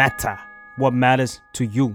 [0.00, 0.36] matter
[0.80, 1.86] what matters to you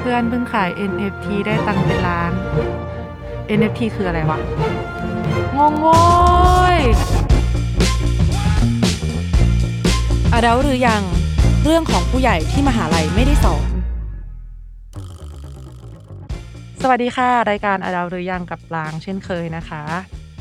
[0.00, 2.32] เพื่อนเพิ่งขาย NFT ได้ตังค์เป็นล้าน
[3.58, 4.38] NFT คืออะไรวะ
[5.56, 6.00] งงโว้
[6.76, 6.78] ย
[10.32, 11.02] อาดัลหรือยัง
[11.64, 13.70] เรื่องของผู้ใหญ่ที่มหาลัยไม่ได้สอน
[16.82, 19.82] สวัสดีค่ะ รายการอาดาวหรือยังกับปลางเช่นเคยนะคะ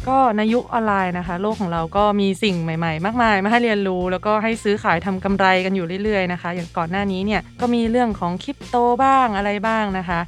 [0.10, 10.20] ก็ในยุคออนไลน์นะคะ โลกของเราก็มีสิ่งใหม่ๆ มากมาย มาให้เรียนรู้ แล้วก็ให้ซื้อขายทำกำไรกันอยู่เรื่อยๆนะคะ อย่างก่อนหน้านี้เนี่ยก็มีเรื่องของคริปโตบ้างอะไรบ้างนะคะ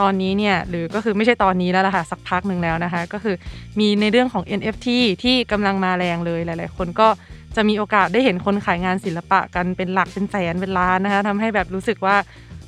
[0.00, 3.36] ตอนนี้เนี่ยหรือก็คือไม่ใช่ตอนนี้แล้วล่ะค่ะสักพักหนึ่งแล้วนะคะ ก็คือ
[3.78, 4.88] มีในเรื่องของ NFT
[5.22, 7.08] ที่กำลังมาแรงเลยหลาย ๆ คนก็
[7.56, 12.16] จะมีโอกาสได้เห็นคนขายงานศิลปะกันเป็นหลักเป็นแสนเป็นล้านนะคะทำให้แบบรู้สึกว่า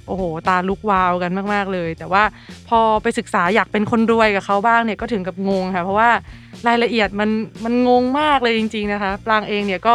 [0.08, 2.22] โอ้โห ตาลุกวาวกันมาก ๆ เลย แต่ว่า
[2.68, 6.10] พอไปศึกษาอยากเป็นคนรวยกับเขาบ้างเนี่ยก็ถึงกับงงค่ะ เพราะว่า
[6.68, 7.30] รายละเอียดมัน
[7.64, 9.94] มันงงมากเลยจริง ๆ นะคะปลางเองเนี่ยก็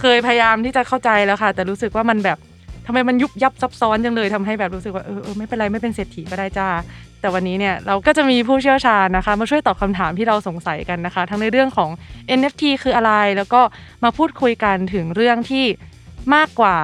[0.00, 2.38] เคยพยายามที่จะเข้าใจแล้วค่ะ แต่รู้สึกว่ามันแบบ
[2.86, 6.68] ทำไมมันยุบยับซับซ้อนจังเลยทำให้แบบรู้สึกว่าเออเออไม่เป็นไรไม่เป็นเศรษฐีก็ได้จ้า
[7.20, 11.90] แต่วันนี้เนี่ยเราก็จะมีผู้เชี่ยวชาญนะคะ มาช่วยตอบคำถามที่เราสงสัยกันนะคะ ทั้งในเรื่องของ
[12.38, 13.60] NFT คืออะไร แล้วก็
[14.04, 15.64] มาพูดคุยกันถึงเรื่องที่
[16.34, 16.76] มากกว่า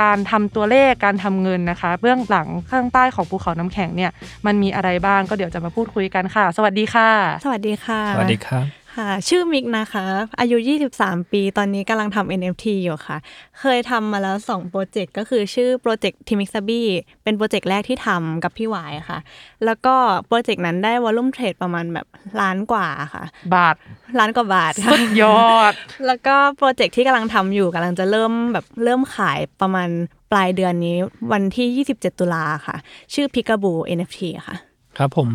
[0.00, 4.10] การทำตัวเลขการทำเงินนะคะ เบื้องหลังข้างใต้ของภูเขาน้ำแข็งเนี่ย
[4.46, 7.10] มันมีอะไรบ้างก็เดี๋ยวจะมาพูดคุยกันค่ะ สวัสดีค่ะ
[7.44, 10.06] สวัสดีค่ะ สวัสดีครับ ค่ะ ชื่อมิกนะคะ
[10.40, 10.56] อายุ
[10.94, 13.18] 23 ปี ตอนนี้กำลังทำ NFT อยู่ค่ะ
[13.60, 16.84] เคยทำมาแล้ว 2 โปรเจกต์ก็คือชื่อโปรเจกต์ t i m i x a b y
[17.22, 19.18] เป็นโปรเจกต์แรกที่ทำกับพี่หวายค่ะ
[19.64, 19.94] แล้วก็
[20.26, 22.06] โปรเจกต์นั้นได้ volume trade ประมาณแบบ
[22.40, 23.24] ล้านกว่าค่ะ
[23.54, 23.76] บาท
[24.18, 25.72] ล้านกว่าบาทค่ะ สุดยอด
[26.06, 29.88] แล้วก็โปรเจกต์ที่กำลังทำอยู่กำลังจะเริ่มแบบเริ่มขายประมาณ
[30.32, 30.96] ปลายเดือนนี้
[31.32, 32.76] วันที่ 27 ตุลาค่ะ
[33.14, 34.56] ชื่อ p i c a b o NFT ค่ะ
[34.98, 35.28] ครับผม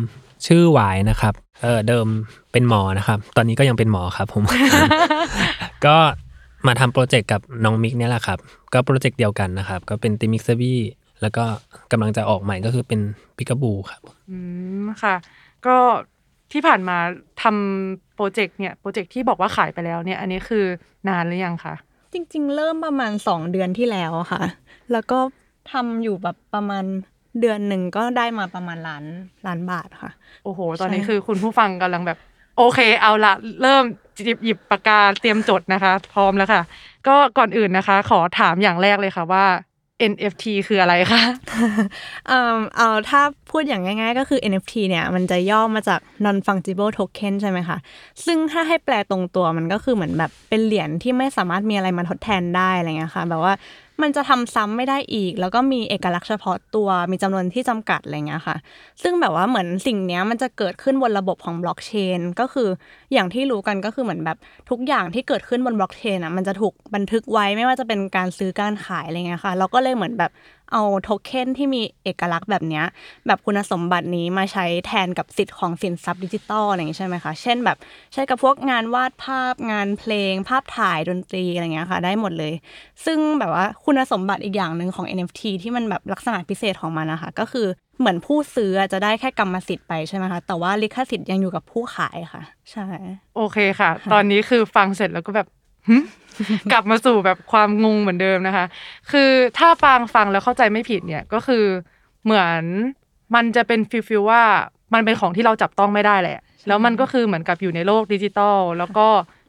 [0.46, 2.06] ชื่อหวายนะครับเออเดิม
[2.52, 4.42] เป็นหมอนะครับ ตอนนี้ก็ยังเป็นหมอครับผม
[5.86, 5.96] ก็
[6.66, 8.38] มาทำโปรเจกต์กับน้องมิกเนี่ยแหละครับ
[8.72, 10.80] ก็โปรเจกต์เดียวกันนะครับ ก็เป็นติมิกซบี้
[11.22, 11.44] แล้วก็
[11.92, 13.00] กำลังจะออกใหม่ก็คือเป็น
[13.36, 14.38] ปิกาบูครับ อื
[14.82, 15.14] มค่ะ
[15.66, 15.76] ก็
[16.52, 16.96] ที่ผ่านมา
[17.42, 20.64] ทำโปรเจกต์เนี่ยโปรเจกต์ที่บอกว่าขายไปแล้วเนี่ย อันนี้คือ
[21.08, 21.74] นานหรือยังคะ
[22.12, 24.42] จริง ๆ เริ่มประมาณ2เดือนที่แล้วค่ะ
[24.92, 25.18] แล้วก็
[25.72, 26.84] ทำอยู่แบบประมาณ
[27.40, 29.04] เดือนหนึ่งก็ได้มาประมาณล้าน
[29.46, 30.10] ล้านบาทค่ะ
[30.44, 32.18] โอ้โห ตอนนี้ใช่คือคุณผู้ฟังกำลังแบบ
[32.58, 33.32] โอเค เอาละ
[33.62, 33.84] เริ่ม
[34.24, 36.62] หยิบหยิบปากกาเตรียมจดนะคะ พร้อมแล้วค่ะ
[37.08, 39.44] ก็ก่อนอื่นนะคะ ขอถามอย่างแรกเลยค่ะว่า
[40.12, 41.22] NFT คืออะไรคะ
[42.28, 43.20] เอ่อเอาถ้า
[43.50, 47.76] พูดอย่างง่าย ๆ ก็คือ NFT เนี่ยมันจะย่อมาจาก non fungible token ใช่ไหมคะ
[48.26, 53.54] ซึ่งถ้าให้แปลตรงตัวมันก็คือเหมือนแบบเป็นเหรียญที่ไม่สามารถมีอะไรมาทดแทนได้อะไรเงี้ยค่ะ แบบว่า
[54.02, 58.56] มันจะทำซ้ำไม่ได้อีก แล้วก็มีเอกลักษณ์เฉพาะตัวมีจำนวนที่จำกัดอะไรเงี้ยค่ะ
[59.02, 62.68] ซึ่งแบบว่าเหมือนสิ่งเนี้ยมันจะเกิดขึ้นบนระบบของบล็อกเชนก็คือ
[63.12, 64.38] อย่างที่รู้กันก็คือเหมือนแบบ
[64.70, 70.30] ทุกอย่างที่เกิดขึ้นบนบล็อกเชนอะมันจะถูกบันทึกไว้ไม่ว่าจะเป็นการซื้อการขายอะไรเงี้ยค่ะเราก็เลยเหมือนแบบ
[70.72, 72.82] เอาโทเค็นที่มีเอกลักษณ์แบบนี้
[73.26, 77.78] แบบคุณสมบัตินี้มาใช้แทนกับสิทธิ์ของสินทรัพย์ดิจิตอลอะไรอย่างงี้ใช่ไหมคะ เช่นแบบ
[78.12, 82.52] ใช้กับพวกงานวาดภาพงานเพลง ภาพถ่ายดนตรีอะไรเงี้ยค่ะ ได้หมดเลย
[83.06, 87.66] ซึ่งแบบว่าคุณสมบัติอีกอย่างหนึ่งของ NFT ที่มันแบบลักษณะพิเศษของมันนะคะ ก็คือ
[87.98, 92.86] เหมือนผู้ซื้อจะได้แค่กรรมสิทธิ์ไปใช่ไหมคะ แต่ว่าลิขสิทธิ์ยังอยู่กับผู้ขายค่ะ ใช่
[93.36, 95.48] โอเคค่ะ ตอนนี้คือฟังเสร็จแล้วก็แบบ
[96.72, 98.66] กลับมาสู่แบบความงงเหมือนเดิมนะคะ
[99.10, 101.64] คือถ้าฟังฟังแล้วเข้าใจไม่ผิดเนี่ยก็คือ
[102.24, 102.62] เหมือน
[103.34, 104.42] มันจะเป็น feel feel ว่า
[104.94, 106.38] มันเป็นของที่เราจับต้องไม่ได้แหละ
[106.68, 109.06] แล้วมันก็คือเหมือนกับอยู่ในโลกดิจิตอลแล้วก็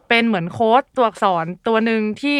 [0.10, 2.38] เป็นเหมือนโค้ดตัวอักษรตัวหนึ่งที่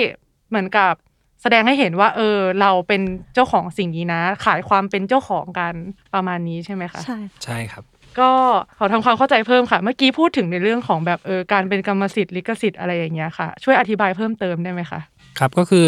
[0.50, 0.94] เหมือนกับ
[1.42, 3.02] แสดงให้เห็นว่า เออ เราเป็น
[3.34, 5.74] เจ้าของสิ่งนี้นะ ขายความเป็นเจ้าของกัน
[6.14, 7.84] ประมาณนี้ใช่ไหมคะ ใช่ใช่ครับ
[8.20, 8.30] ก็
[8.78, 15.00] ขอทำความเข้าใจเพิ่มค่ะ เมื่อกี้พูดถึงในเรื่องของแบบเออการเป็นกรรมสิทธิ์ลิขสิทธิ์อะไรอย่างเงี้ยค่ะ ช่วยอธิบายเพิ่มเติมได้ไหมคะ
[15.40, 15.86] ครับก็คือ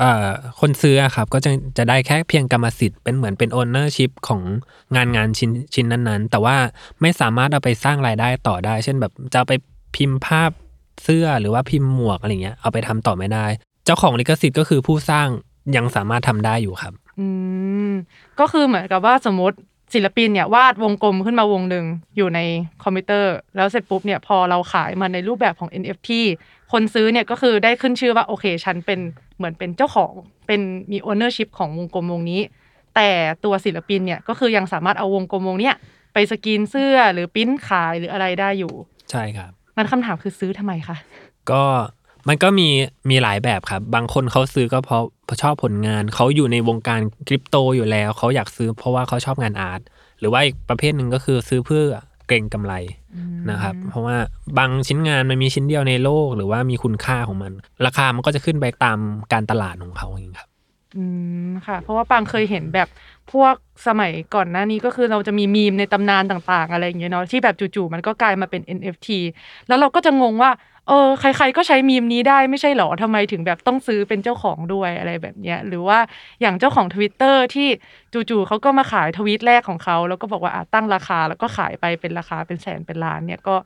[0.00, 0.28] เอ่อ
[0.60, 4.40] คนซื้ออะครับก็จะจะได้แค่เพียงกรรมสิทธิ์เป็นเหมือนเป็น ownership ของ
[4.96, 6.56] งานงานชิ้นชิ้นนั้นๆ แต่ว่า
[7.00, 9.54] ไม่สามารถเอาไปสร้างรายได้ต่อได้ เช่นแบบจะเอาไป
[9.96, 10.50] พิมพ์ภาพ
[11.04, 13.46] เสื้อหรือว่าพิมพ์หมวกอะไรเงี้ยเอาไปทำต่อไม่ได้
[13.84, 15.28] เจ้าของลิขสิทธิ์ก็คือผู้สร้าง
[15.76, 17.26] ยังสามารถทำได้อยู่ครับ อื
[17.90, 17.92] ม
[18.40, 19.56] ก็คือเหมือนกับว่าสมมติ
[19.94, 21.84] ศิลปินเนี่ยวาดวงกลมขึ้นมาวงหนึ่ง
[22.16, 22.40] อยู่ใน
[22.82, 26.10] คอมพิวเตอร์ แล้วเสร็จปุ๊บเนี่ยพอเราขายมันในรูปแบบของ NFT
[26.72, 29.00] คนซื้อเนี่ยก็คือได้ขึ้นชื่อว่าโอเคฉันเป็น
[29.36, 30.12] เหมือนเป็นเจ้าของ
[30.46, 30.60] เป็น
[30.92, 32.40] มี ownership ของวงกลมวงนี้
[32.96, 33.10] แต่
[33.44, 35.74] ตัวศิลปินเนี่ยก็คือยังสามารถเอาวงกลมวงเนี้ย
[36.12, 38.72] ไปสกรีนเสื้อหรือปริ้นขายหรืออะไรได้อยู่
[39.10, 40.96] ใช่ครับ มันคำถามคือซื้อทำไมคะ
[41.50, 41.62] ก็
[42.28, 42.68] มันก็มี
[43.10, 49.80] มีหลายแบบครับ บางคนเขาซื้อก็เพราะเพราะชอบผลงานเขาอยู่ในวงการคริปโตอยู่แล้วเขาอยากซื้อเพราะว่าเขาชอบงานอาร์ต
[50.20, 51.84] หรือว่าอีกประเภทหนึ่งก็คือซื้อเพื่อ
[52.28, 52.74] เกรงกำไร
[53.50, 54.16] นะครับ เพราะว่า
[54.58, 57.52] บางชิ้นงานมันมีชิ้นเดียวในโลก หรือว่ามีคุณค่าของมัน
[57.86, 58.98] ราคามันก็จะขึ้นไปตาม
[59.32, 60.48] การตลาดของเขาเองครับ
[60.96, 61.04] อื
[61.48, 62.88] มค่ะ เพราะว่าปางเคยเห็นแบบ
[63.32, 63.54] พวก
[63.86, 69.20] สมัยก่อนหน้านี้ก็คือเราจะมีมีมในตำนานต่างๆ อะไรอย่างเงี้ยเนาะที่แบบจู่ๆมันก็กลายมาเป็น NFT
[69.66, 70.50] แล้วเราก็จะงงว่า
[70.86, 75.98] เออใคร ๆ ก็ใช้มีมนี้ได้ไม่ใช่หรอทำไมถึงแบบต้องซื้อเป็นเจ้าของด้วยอะไรแบบเนี้ยหรือว่า
[76.40, 77.68] อย่างเจ้าของ Twitter ที่
[78.12, 83.56] จู่ๆเขาก็มาขายทวีตแรกของเขาแล้วก็บอกว่าอะตั้งราคาแล้วก็ขายไปเป็นราคาเป็นแสนเป็นล้านเนี่ยก็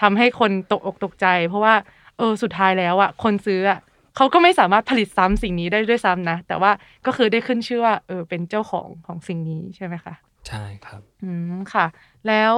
[0.00, 1.74] ทำให้คนตกอกตกใจ เพราะว่า
[2.16, 3.78] เออสุดท้ายแล้วอะคนซื้ออะ
[4.16, 6.70] เขาก็ไม่สามารถผลิตซ้ำสิ่งนี้ได้ด้วยซ้ำนะ แต่ว่า
[7.06, 10.14] ก็คือได้ขึ้นชื่อว่าเออเป็นเจ้าของของสิ่งนี้ใช่ไหมคะ
[10.48, 11.86] ใช่ครับอืมค่ะ
[12.28, 12.54] แล้ว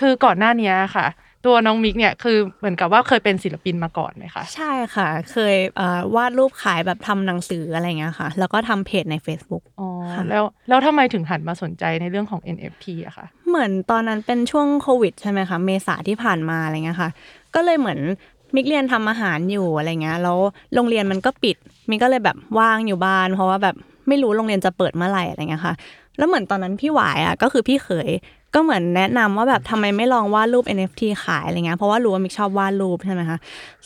[0.00, 1.06] คือก่อนหน้านี้ค่ะ
[1.46, 17.10] ตัวน้องมิกเนี่ยคือเหมือนกับว่าเคยเป็นศิลปินมาก่อนไหมคะใช่ค่ะ เคยเอ่อวาดรูปขายแบบทำหนังสืออะไรเงี้ยค่ะ แล้วก็ทำเพจใน Facebook อ๋อค่ะแล้วแล้วทำไมถึงหันมาสนใจในเรื่องของ NFT อะคะเหมือนตอนนั้นเป็นช่วงโควิดใช่ไหมคะเมษาที่ผ่านมาอะไรเงี้ยค่ะ
[17.54, 18.00] ก็เลยเหมือน
[18.54, 20.38] มิกเรียนทำอาหารอยู่อะไรเงี้ยแล้ว
[20.74, 21.56] โรงเรียนมันก็ปิด
[21.90, 23.74] มิกก็เลยแบบว่างอยู่บ้าน เพราะว่าแบบ
[24.08, 25.74] ไม่รู้โรงเรียนจะเปิดเมื่อไหร่อะไรเงี้ยค่ะ
[26.18, 28.10] แล้วเหมือนตอนนั้นพี่หวายอะก็คือพี่เขย
[28.54, 33.38] ก็เหมือนแนะนำว่าแบบทำไมไม่ลองวาดรูป NFT ขายอะไรเงี้ยเพราะว่ารู้ว่ามิกชอบวาดรูปใช่ไหมคะ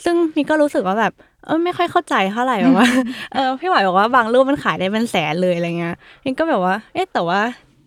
[0.03, 1.13] ซึ่งมิกก็รู้สึกว่าแบบ
[1.45, 2.87] เออไม่ค่อยเข้าใจเท่าไหร่แบบว่า
[3.33, 7.39] เออพี่หวายบอกว่าบางรูปมันขายได้เป็นแสนเลยอะไรเงี้ยมิกก็แบบว่า เอ๊ะแต่ว่า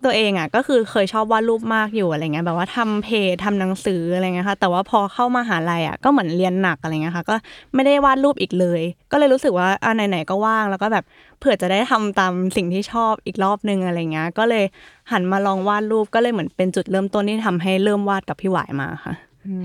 [0.04, 7.34] ตัวเองอะก็คือเคยชอบวาดรูปมากอยู่อะไรเงี้ยแบบว่าทำเพจทำหนังสืออะไรเงี้ยค่ะแต่ว่าพอเข้ามาหาลัยอะก็เหมือนเรียนหนักอะไรเงี้ยค่ะก็
[7.74, 8.82] ไม่ได้วาดรูปอีกเลย
[9.12, 11.04] ก็เลยรู้สึกว่าอ่าไหนๆก็ว่างแล้วก็แบบ
[11.38, 14.64] เผื่อจะได้ทำตามสิ่งที่ชอบอีกรอบนึงอะไรเงี้ยก็เลย
[15.12, 19.14] หันมาลองวาดรูปก็เลยเหมือนเป็นจุดเริ่มต้นที่ทำให้เริ่มวาดกับพี่หวายมาค่ะ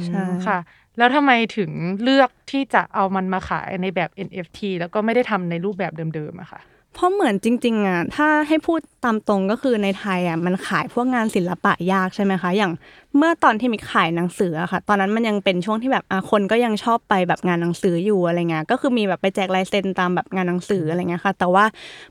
[0.05, 0.57] ใช่ค่ะ
[0.97, 1.71] แล้วทำไมถึง
[2.03, 6.61] เลือกที่จะเอามันมาขายในแบบ NFT แล้วก็ไม่ได้ทำในรูปแบบเดิมๆอะค่ะ
[6.95, 12.71] เพราะเหมือนจริงๆอะถ้าให้พูดตามตรงก็คือในไทยอะมันขายพวกงานศิลปะยากใช่ไหมคะ อย่าง
[13.17, 21.65] เมื่อตอนที่มิกขายหนังสืออะค่ะ ตอนนั้นมันยังเป็นช่วงที่แบบอะคนก็ยังชอบไปแบบงานหนังสืออยู่อะไรเงี้ยก็คือมีแบบไปแจกลายเซ็นตามแบบงานหนังสืออะไรเงี้ยค่ะ แต่ว่า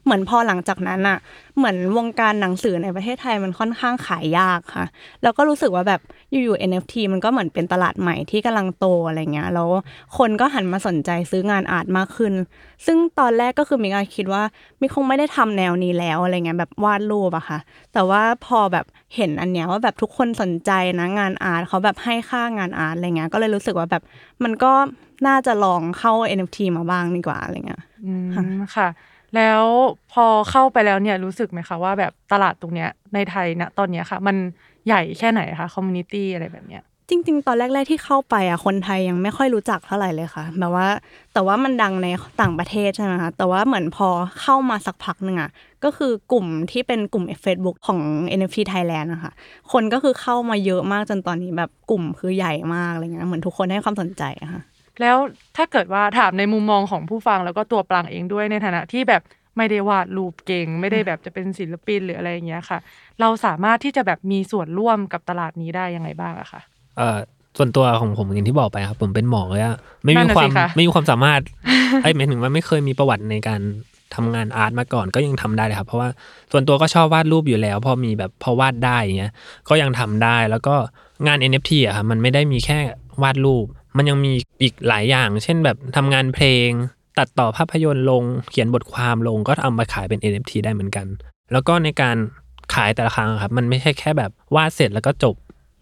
[0.05, 1.19] เหมือนพอหลังจากนั้นอะ
[1.57, 4.85] เหมือนวงการหนังสือในประเทศไทยมันค่อนข้างขายยากค่ะ
[5.23, 9.69] แล้วก็รู้สึกว่าแบบอยู่ ๆ NFT มันก็เหมือนเป็นตลาดใหม่ที่กำลังโตอะไรเงี้ยแล้ว
[10.19, 12.33] คนก็หันมาสนใจซื้องานอาร์ตมากขึ้น
[12.87, 14.43] ซึ่งตอนแรกก็คือมิกาคิดว่า
[14.81, 17.59] มิกคงไม่ได้ทำแนวนี้แล้วอะไรเงี้ยแบบวาดรูปอะค่ะ
[17.93, 18.85] แต่ว่าพอแบบ
[19.17, 20.71] เห็นอันเนี้ยว่าแบบทุกคนสนใจ
[21.01, 24.03] นะงาน art เขาแบบให้ค่างาน art อะไรเงี้ยก็เลยรู้สึกว่าแบบ
[24.45, 24.73] มันก็
[25.27, 28.29] น่าจะลองเข้า NFT มาบ้างดีกว่าอะไรเงี้ยอืม
[28.77, 28.89] ค่ะ
[29.37, 29.63] แล้ว
[30.13, 34.37] พอเข้าไปแล้วเนี่ยรู้สึกไหมคะว่าแบบตลาดตรงเนี้ยในไทยนะตอนเนี้ยค่ะ มัน
[34.87, 40.89] ใหญ่แค่ไหนคะ community อะไรแบบเนี้ย จริง ๆ ตอนแรก ๆ ที่เข้าไปอะคนไทยยังไม่ค่อยรู้จักเท่าไหร่เลยค่ะแบบว่า
[41.35, 42.07] แต่ว่ามันดังใน
[42.41, 44.09] ต่างประเทศใช่ไหมคะแต่ว่าเหมือนพอ
[44.41, 45.51] เข้ามาสักพักหนึ่งอะ
[45.85, 48.01] ก็คือกลุ่มที่เป็นกลุ่ม Facebook ของ
[48.39, 49.33] NFT Thailand นะคะ
[49.73, 54.23] คนก็คือเข้ามาเยอะมากจนตอนนี้แบบกลุ่มคือใหญ่มากอะไรเงี้ยเหมือนทุกคนให้ความสนใจ
[54.53, 54.63] ค่ะ
[55.01, 55.17] แล้ว
[55.57, 59.23] ถ้าเกิดว่าถามในมุมมองของผู้ฟังแล้วก็ตัวปรางเองด้วยในฐานะที่แบบ
[59.57, 62.79] ไม่ได้วาดรูปเก่ง ไม่ได้แบบจะเป็นศิลปินหรืออะไรอย่างเงี้ยค่ะ
[63.21, 66.61] เราสามารถที่จะแบบมีส่วนร่วมกับตลาดนี้ได้ยังไงบ้างอะคะ
[66.97, 67.19] เอ่อ
[67.59, 71.41] ส่วนตัวของผมอย่างที่บอกไปครับ ผมเป็นหมอเลยอะไม่นั่มีนน่ะความสิคะไม่มีความสามารถ
[72.03, 73.61] ไอ้ยหมายถึงว่าไม่เคยมีประวัติในการ
[74.15, 76.09] ทำงานอาร์ตมาก่อนก็ยังทำได้เลยครับ เพราะว่า
[76.53, 79.33] ส่วนตัวก็ชอบวาดรูปอยู่แล้ว พอมีแบบพอวาดได้อย่างเงี้ย
[79.69, 80.75] ก็ยังทำได้แล้วก็
[81.27, 82.79] งาน NFT อะครับมันไม่ได้มีแค่
[83.23, 84.33] วาดรูป มันยังมี
[84.63, 86.69] อีกหลายอย่าง เช่นแบบทำงานเพลง
[87.19, 91.07] ตัดต่อภาพยนตร์ลง เขียนบทความลงก็เอามาขายเป็น NFT ได้เหมือนกัน
[91.53, 92.17] แล้วก็ในการ
[92.75, 95.35] ขายแต่ละครั้งอะครับ มันไม่ใช่แค่แบบวาดเสร็จแล้วก็จบ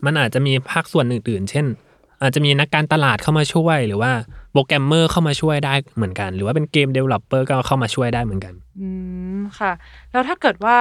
[0.04, 1.66] มันอาจจะมีภาคส่วนอื่น ๆ เช่น
[2.22, 4.12] อาจจะมีนักการตลาดเข้ามาช่วย หรือว่า
[4.52, 8.88] โปรแกรมเมอร์เข้ามาช่วยได้เหมือนกัน หรือว่าเป็น game developer ก็เข้ามาช่วยได้เหมือนกัน อื
[9.38, 9.72] มค่ะ
[10.12, 10.78] แล้วถ้าเกิดว่า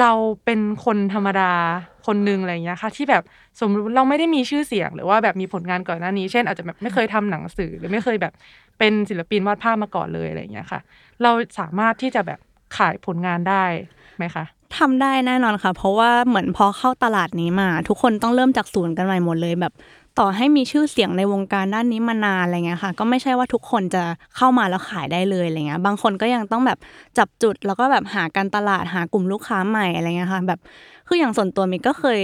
[0.00, 0.12] เรา
[0.44, 1.52] เป็นคนธรรมดา
[2.06, 3.22] คนหนึ่งอะไรอย่างเงี้ยค่ะ ที่แบบ
[3.60, 8.32] สมมติเราไม่ได้มีชื่อเสียง หรือว่าแบบมีผลงานก่อนหน้านี้ เช่น อาจจะแบบไม่เคยทำหนังสือ หรือไม่เคยแบบ
[8.78, 10.80] เป็นศิลปินวาดภาพมาก่อนเลยอะไรอย่างเงี้ยค่ะ
[11.22, 12.38] เราสามารถที่จะแบบ
[12.76, 13.64] ขายผลงานได้
[14.18, 14.44] ไหมคะ
[14.76, 19.72] ทำได้แน่นอนค่ะ เพราะว่าเหมือนพอเข้าตลาดนี้มา ทุกคนต้องเริ่มจากศูนย์กันใหม่หมดเลย แบบ
[20.18, 24.02] ต่อให้มีชื่อเสียงในวงการด้านนี้มานานอะไรเงี้ยค่ะ ก็ไม่ใช่ว่าทุกคนจะ
[24.36, 26.78] เข้ามาแล้วขายได้เลยอะไรเงี้ยบางคนก็ยังต้องแบบ
[27.18, 30.60] จับจุดแล้วก็แบบหาการตลาดหากลุ่มลูกค้าใหม่อะไรเงี้ยค่ะ แบบ
[31.08, 32.20] คืออย่างส่วนตัวมิกก็เคย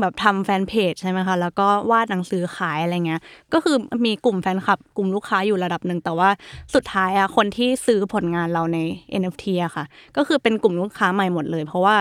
[0.00, 3.20] แบบทำแฟนเพจใช่ไหมคะ แล้วก็วาดหนังสือขายอะไรเงี้ย
[3.52, 6.28] ก็คือมีกลุ่มแฟนคลับ กลุ่มลูกค้าอยู่ระดับหนึ่ง แต่ว่า
[6.74, 8.78] สุดท้ายอะคนที่ซื้อผลงานเราใน
[9.20, 9.84] NFT อะค่ะ
[10.16, 11.96] ก็คือเป็นกลุ่มลูกค้าใหม่หมดเลย เพราะว่า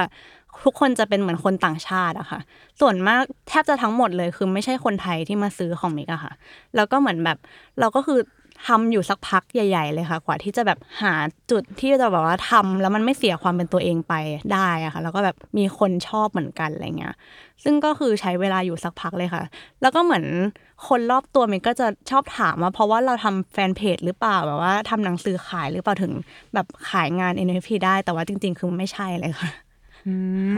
[0.64, 2.40] ทุกคนจะเป็นเหมือนคนต่างชาติอะค่ะ
[2.82, 6.34] ส่วนมากแทบจะทั้งหมดเลยคือไม่ใช่คนไทยที่มาซื้อของมิกอะค่ะ
[6.76, 7.38] แล้วก็เหมือนแบบ
[7.80, 8.20] เราก็คือ
[8.68, 11.14] ทำอยู่สักพักใหญ่ ๆ เลยค่ะ กว่าที่จะแบบหา
[11.52, 14.14] จุดที่จะแบบว่าทำแล้วมันไม่เสียความเป็นตัวเองไป
[14.54, 17.14] ได้อะค่ะ แล้วก็แบบมีคนชอบเหมือนกันอะไรเงี้ย
[17.64, 19.44] ซึ่งก็คือใช้เวลาอยู่สักพักเลยค่ะ
[19.82, 20.26] แล้วก็เหมือน
[20.88, 26.14] คนรอบตัวมันก็จะชอบถามว่าเพราะว่าเราทำแฟนเพจหรือเปล่าแบบว่าทำหนังสือขายหรือเปล่าถึง
[26.54, 29.50] แบบขายงาน NFT ได้ แต่ว่าจริง ๆ คือไม่ใช่เลยค่ะ
[30.08, 30.14] อื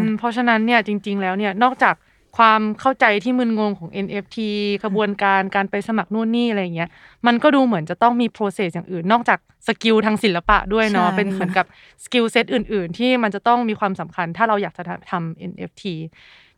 [0.06, 1.96] มเพราะฉะนั้นเนี่ยจริง ๆ แล้วเนี่ยนอกจาก
[2.38, 4.38] ความเข้าใจที่มึนงงของ NFT
[4.84, 6.90] กระบวนการการไปสมัครนู่นนี่อะไรอย่างเงี้ย
[7.28, 11.66] มันก็ดูเหมือนจะต้องมี process อย่างอื่น นอกจาก skill ทางศิลปะด้วยเนาะใช่เป็นเหมือนกับ
[12.04, 15.84] skill set อื่น ๆ ที่มันจะต้องมีความสำคัญถ้าเราอยากจะทำ NFT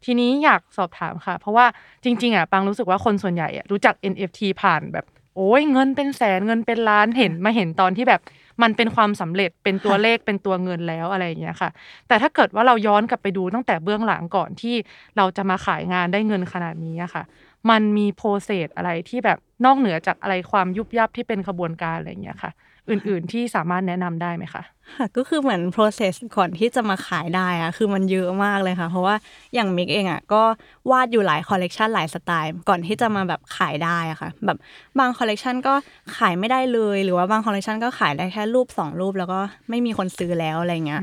[0.06, 1.66] ทีนี้อยากสอบถามค่ะ เพราะว่า
[2.04, 5.06] จริง ๆอะปังรู้สึกว่าคนส่วนใหญ่อะรู้จัก NFT ผ่านแบบ
[5.36, 8.22] โอ้ยเงินเป็นแสนเงินเป็นล้านเห็นมาเห็นตอนที่แบบ
[8.62, 11.70] มันเป็นความสำเร็จเป็นตัวเลขเป็นตัวเงินแล้วอะไรอย่างเงี้ยค่ะ
[12.08, 14.76] แต่ถ้าเกิดว่าเราย้อนกลับไปดูตั้งแต่เบื้องหลังก่อนที่
[15.18, 17.24] เราจะมาขายงานได้เงินขนาดนี้ค่ะ
[17.70, 22.52] มันมีโปรเซสอะไรที่แบบนอกเหนือจากอะไรความยุบยับที่เป็นขบวนการอะไรอย่างเงี้ยค่ะ
[22.92, 24.64] อื่น ๆ ที่สามารถแนะนำได้ไหมคะ
[24.98, 29.16] ค่ะก็คือเหมือน process ก่อนที่จะมาขายได้อะคือมันเยอะมากเลยค่ะ เพราะว่า
[29.56, 30.44] อย่างมิกเองอะก็
[30.92, 34.58] วาดอยู่หลายคอลเลกชันหลายสไตล์ ก่อนที่จะมาแบบขายได้อะค่ะ แบบ
[35.00, 35.74] บางคอลเลกชันก็
[36.18, 41.02] ขายไม่ได้เลย หรือว่าบางคอลเลกชันก็ขายได้แค่รูปสองรูป แล้วก็ไม่มีคนซื้อแล้วอะไรเงี้ย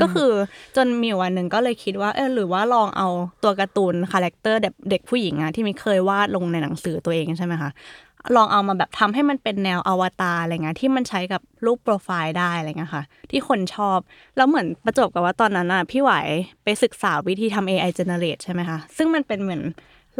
[0.00, 0.30] ก็คือ
[0.76, 3.08] จนมีวันหนึ่งก็เลยคิดว่าเออหรือว่าลองเอา
[3.42, 4.60] ตัวการ์ตูน character
[4.90, 7.70] เด็กผู้หญิงอะที่มิกเคยวาดลงในหนังสือตัวเองใช่ไหมคะ
[8.36, 13.98] ลองเอามาแบบทำให้มันเป็นแนวอวตารอะไรเงี้ยที่มันใช้กับรูปโปรไฟล์ได้อะไรเงี้ยค่ะ ที่คนชอบ
[14.36, 16.12] แล้วเหมือนประจบกับว่าตอนนั้นอะพี่ไหว
[16.64, 19.62] ไปศึกษาวิธีทำ AI generate ใช่ไหมคะ ซึ่งมันเป็นเหมือน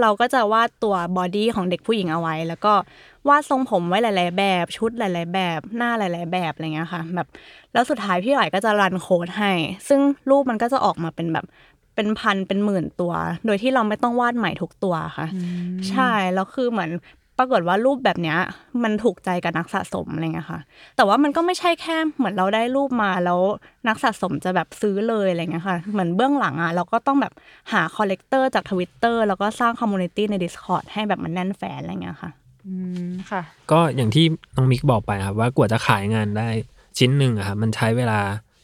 [0.00, 2.72] เราก็จะวาดตัวบอดี้ของเด็กผู้หญิงเอาไว้ แล้วก็
[3.28, 7.28] วาดทรงผมไว้หลาย ๆ แบบ ชุดหลาย ๆ แบบหน้าหลาย ๆ แบบอะไรเงี้ยค่ะ แบบ
[7.72, 9.52] แล้วสุดท้ายพี่ไหวก็จะรันโค้ดให้
[9.88, 11.46] ซึ่งรูปมันก็จะออกมาเป็นแบบ
[11.94, 13.12] เป็นพันเป็นหมื่นตัว
[13.46, 15.26] โดยที่เราไม่ต้องวาดใหม่ทุกตัวค่ะ
[15.90, 16.90] ใช่ แล้วคือเหมือน
[17.42, 18.38] ปรากฏว่ารูปแบบเนี้ย
[18.82, 20.60] มันถูกใจกับนักสะสมอะไรเงี้ยค่ะ
[20.96, 23.40] แต่ว่ามันก็ไม่ใช่แค่เหมือนเราได้รูปมาแล้ว
[23.88, 27.32] นักสะสมจะแบบซื้อเลยอะไรเงี้ยค่ะ เหมือนเบื้องหลังอะเราก็ต้องแบบ
[27.72, 32.30] หา collector จากทวิตเตอร์แล้วก็สร้าง community ใน Discord ให้แบบมันแน่นแฟ้นอะไรเงี้ยค่ะ
[32.66, 32.74] อื
[33.08, 34.24] มค่ะ ก็อย่างที่
[34.56, 36.48] น้องมิกบอกไปครับว่ากว่าจะขายงานได้
[36.98, 38.20] ชิ้นหนึ่งอะครับมันใช้เวลา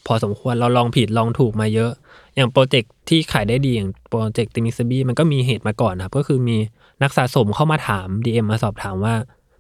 [0.06, 1.92] พอสมควรเราลองผิดลองถูกมาเยอะ
[2.36, 6.56] อย่างโปรเจกต์ที่ขายได้ดีอย่างโปรเจกต์ติมิสบี้มันก็มีเหตุมาก่อนครับ ก็คือมี
[7.02, 9.14] นักสะสมเข้ามาถาม DM มาสอบถามว่า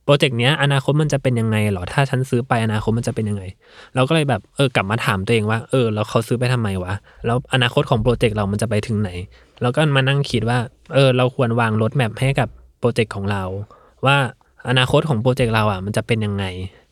[0.04, 3.42] โปรเจกต์เนี้ยอนาคตมันจะเป็นยังไงหรอถ้าฉันซื้อไปอนาคตมันจะเป็นยังไง
[3.94, 6.92] เราก็เลยแบบเออกลับมาถามตัวเองว่าเออแล้วเขาซื้อไปทำไมวะ
[7.26, 9.10] แล้วอนาคตของโปรเจกต์เรามันจะไปถึงไหน
[9.62, 10.58] แล้วก็มานั่งคิดว่า
[10.94, 13.42] เออเราควรวาง roadmap ให้กับโปรเจกต์ของเรา
[14.06, 14.16] ว่า
[14.68, 16.44] อนาคตของโปรเจกต์เราอะมันจะเป็นยังไง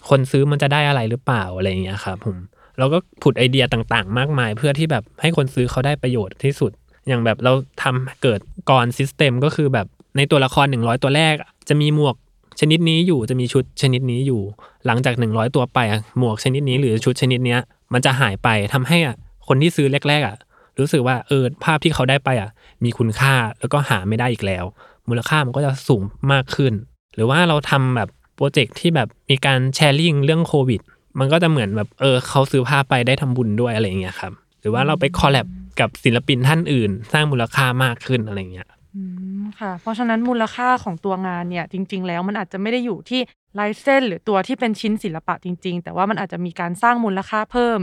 [0.09, 2.37] คนซื้อมันจะได้อะไรหรือเปล่าอะไรอย่างเงี้ยครับผม
[2.79, 6.73] เราก็ผุดไอเดียต่างๆ มากมาย เพื่อที่แบบให้คนซื้อเขาได้ประโยชน์ที่สุด
[7.07, 7.53] อย่างแบบเรา
[7.83, 8.41] ทำเกิด
[8.71, 11.35] กร system ก็คือแบบในตัวละคร 100 ตัวแรก
[11.69, 12.15] จะมีหมวก
[12.61, 14.41] ชนิดนี้อยู่จะมีชุดชนิดนี้อยู่
[14.87, 15.79] หลังจาก 100 ตัวไป
[16.19, 17.61] หมวกชนิดนี้หรือชุดชนิดเนี้ย
[17.93, 19.17] มันจะหายไปทำให้อะ
[19.49, 20.37] คนที่ซื้อแรกๆอะ
[20.79, 22.51] รู้สึกว่าเออภาพที่เขาได้ไปอะ
[22.85, 24.65] มีคุณค่าแล้วก็หาไม่ได้อีกแล้ว
[25.09, 26.03] มูลค่ามันก็จะสูง
[26.33, 26.73] มากขึ้น
[27.15, 30.81] หรือว่าเราทำแบบโปรเจกต์ที่แบบมีการ charity เรื่องโควิด
[31.19, 35.47] มันก็จะเหมือนแบบเออเขาซื้อภาพไปได้ทำบุญด้วยอะไรอย่างเงี้ยครับ หรือว่าเราไปคอลแลบ
[35.81, 39.03] กับศิลปินท่านอื่น สร้างมูลค่ามากขึ้นอะไรอย่างเงี้ยอื
[39.41, 43.21] มค่ะ เพราะฉะนั้นมูลค่าของตัวงานเนี่ยจริง ๆ แล้วมันอาจจะไม่ได้อยู่ที่
[43.59, 47.81] ลายเส้นหรือตัวที่เป็นชิ้นศิลปะจริง ๆ แต่ว่ามันอาจจะมีการสร้างมูลค่าเพิ่ม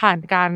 [0.00, 0.50] ผ่านการ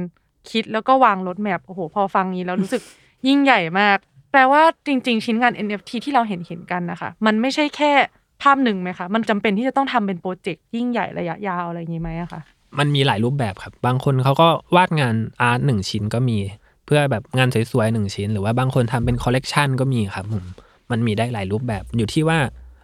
[0.50, 2.82] คิดแล้วก็วางรถแมพโอ้โห พอฟังนี้แล้วรู้สึก
[3.26, 3.98] ยิ่งใหญ่มาก
[4.32, 7.92] แปลว่าจริง ๆ ชิ้นงาน NFT ที่เราเห็นเห็นๆกันนะคะ มันไม่ใช่แค่
[8.42, 12.40] ภาพหนึ่งไหมคะมันจำเป็นที่จะต้องทำเป็นโปรเจกต์ยิ่งใหญ่ระยะยาวอะไรอย่างนี้ไหมอะคะ
[12.78, 16.38] มันมีหลายรูปแบบครับ บางคนเขาก็วาดงาน art หนึ่งชิ้นก็มี
[16.86, 20.44] เพื่อแบบงานสวยๆหนึ่งชิ้น หรือว่าบางคนทำเป็นคอลเลกชันก็มีครับผม
[20.90, 22.38] มันมีได้หลายรูปแบบอยู่ที่ว่า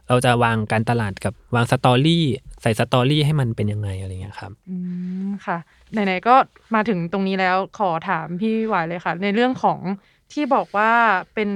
[0.09, 2.25] เราจะวางการตลาดกับวาง story
[2.63, 4.77] ใส่ story ให้มันเป็นยังไงอะไรเงี้ยครับอื
[5.27, 5.59] มค่ะ
[5.93, 6.35] ไหนๆก็
[6.75, 9.81] มาถึงตรงนี้แล้วขอถามพี่หวายเลยค่ะ ในเรื่องของ
[10.33, 10.93] ที่บอกว่า
[11.35, 11.51] เป็น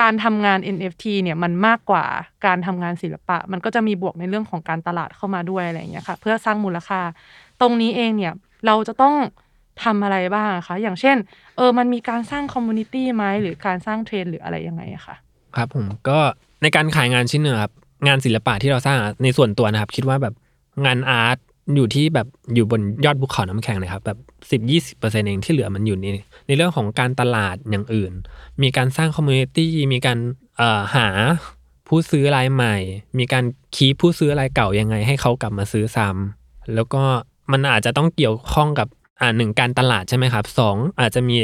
[0.00, 2.04] การทำงาน NFT เนี่ยมันมากกว่า
[2.46, 7.00] การทำงานศิลปะ มันก็จะมีบวกในเรื่องของการตลาดเข้ามาด้วยอะไรอย่างเงี้ยค่ะ เพื่อสร้างมูลค่า
[7.60, 8.32] ตรงนี้เองเนี่ย
[8.66, 9.14] เราจะต้อง
[9.84, 11.16] ทำอะไรบ้างคะอย่างเช่น
[11.56, 15.16] เออมันมีการสร้าง community ไหมหรือการสร้างเทรนด์หรืออะไรยังไงอะคะ
[15.56, 16.18] ครับผมก็
[16.62, 17.72] ในการขายงานชิ้นหนึ่งครับ
[18.06, 20.34] งานศิลปะที่เราสร้างในส่วนตัวนะครับ คิดว่าแบบ
[20.86, 21.38] งาน art
[21.74, 24.18] อยู่ที่แบบอยู่บนยอดภูเขาน้ำแข็งเลยครับแบบ
[24.50, 26.06] สิบยี่สิบเปอร์เซ็นต์เองที่เหลือมันอยู่ใน
[26.46, 28.12] ในเรื่องของการตลาดอย่างอื่น
[28.62, 30.18] มีการสร้าง community มีการ
[30.94, 31.08] หา
[31.88, 32.76] ผู้ซื้อรายใหม่
[33.18, 37.02] มีการ keep ผู้ซื้อรายเก่ายังไง ให้เขากลับมาซื้อซ้ำแล้วก็
[37.52, 38.88] มันอาจจะต้องเกี่ยวข้องกับ
[39.20, 41.36] อ่าหนึ่งการตลาดใช่ไหมครับสองอาจจะมี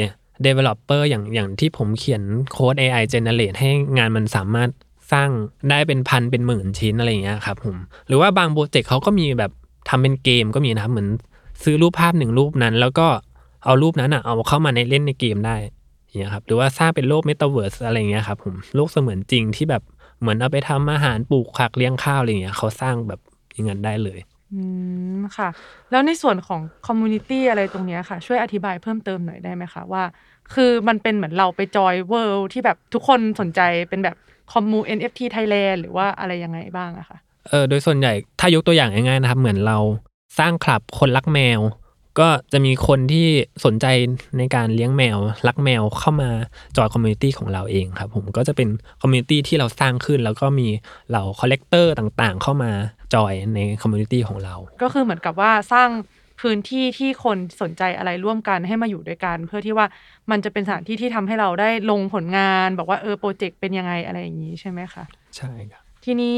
[0.45, 4.69] developer อย่างอย่างที่ผมเขียนโค้ด AI generate ให้งานมันสามารถ
[5.11, 5.29] สร้าง
[5.69, 7.75] ได้เป็นพันเป็นหมื่นชิ้นอะไรอย่างเงี้ยครับผม
[8.07, 9.51] หรือว่าบางโปรเจกต์เขาก็มีแบบ
[9.87, 11.09] ทำเป็นเกมก็มีนะครับ เหมือน
[11.63, 13.07] ซื้อรูปภาพหนึ่งรูปนั้น แล้วก็
[13.65, 15.55] เอารูปนั้นอะเอาเข้ามาในเล่นในเกมได้
[16.17, 19.83] เงี้ยครับหรือว่าสร้างเป็นโลกเมตาเวิร์สอะไรเงี้ยครับผมโลกเสมือนจริงที่แบบ
[20.19, 23.19] เหมือนเอาไปทำอาหารปลูกผักเลี้ยงข้าวอะไรเงี้ยเขาสร้างแบบ
[23.53, 24.19] อย่างนั้นได้เลย
[24.53, 24.61] อื
[25.17, 25.49] มค่ะ
[25.91, 30.03] แล้วในส่วนของ community อะไรตรงเนี้ยค่ะ ช่วยอธิบายเพิ่มเติมหน่อยได้ไหมคะว่า
[30.53, 34.15] คือมันเป็นเหมือนเราไป join world ที่แบบทุกคนสนใจเป็นแบบ
[34.53, 37.17] คอมมู NFT Thailand หรือว่าอะไรยังไงบ้างอะคะ
[37.49, 39.77] เออโดยส่วนใหญ่ถ้ายกตัวอย่างง่ายๆนะครับ เหมือนเรา
[40.39, 41.59] สร้างคลับคนรักแมว
[42.19, 43.27] ก็จะมีคนที่
[43.65, 43.85] สนใจ
[44.37, 46.29] ในการเลี้ยงแมว รักแมวเข้ามา
[46.77, 48.69] join community ของเราเองครับผมก็จะเป็น
[49.01, 50.67] community ที่เราสร้างขึ้น แล้วก็มี
[51.09, 52.71] เหล่า collector ต่างๆ เข้ามา
[53.13, 55.89] join ใน community ของเรา ก็คือเหมือนกับว่าสร้าง
[56.41, 59.85] พื้นที่ที่คนสนใจอะไรร่วมกันให้มาอยู่ด้วยกัน เพื่อที่ว่า
[60.31, 65.03] มันจะเป็นสถานที่ที่ทำให้เราได้ลงผลงาน บอกว่าเออโปรเจกต์เป็นยังไงอะไรอย่างนี้ใช่ไหมคะ
[65.37, 66.37] ใช่ครับ ทีนี้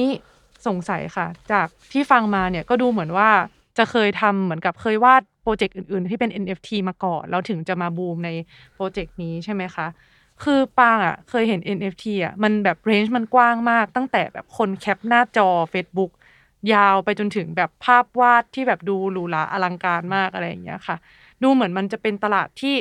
[0.67, 3.29] สงสัยค่ะ จากที่ฟังมาเนี่ยก็ดูเหมือนว่า
[3.77, 8.29] จะเคยทำเหมือนกับเคยวาดโปรเจกต์อื่น ๆ ที่เป็น NFT มาก่อนแล้วถึงจะมาบูมใน
[8.75, 9.87] โปรเจกต์นี้ใช่ไหมคะ
[10.43, 16.11] คือปางอะเคยเห็น NFT อะมันแบบ range มันกว้างมาก ตั้งแต่แบบคนแคปหน้าจอ Facebook
[16.73, 20.95] ยาวไปจนถึงแบบภาพวาดที่แบบดูหรูหราอลังการมากอะไรอย่างเงี้ยค่ะ
[21.43, 22.75] ดูเหมือนมันจะเป็นตลาดที่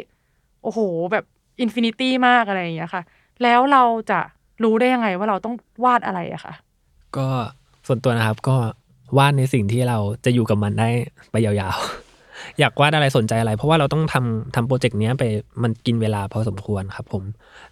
[0.63, 0.81] โอ้โห
[1.13, 1.25] แบบ
[1.61, 3.03] infinity มากอะไรอย่างเงี้ยค่ะ
[3.43, 4.21] แล้วเราจะ
[4.65, 6.55] รู้ได้ยังไงว่าเราต้องวาดอะไรอะค่ะ
[7.17, 7.29] ก็
[7.87, 8.57] ส่วนตัวนะครับ ก็
[9.19, 10.91] วาดในสิ่งที่เราจะอยู่กับมันได้
[11.31, 15.25] ไปยาวๆ อยากวาดอะไรสนใจอะไร เพราะว่าเราต้องทำทำโปรเจกต์เนี้ยไป
[15.63, 17.23] มันกินเวลาพอสมควรครับ ผม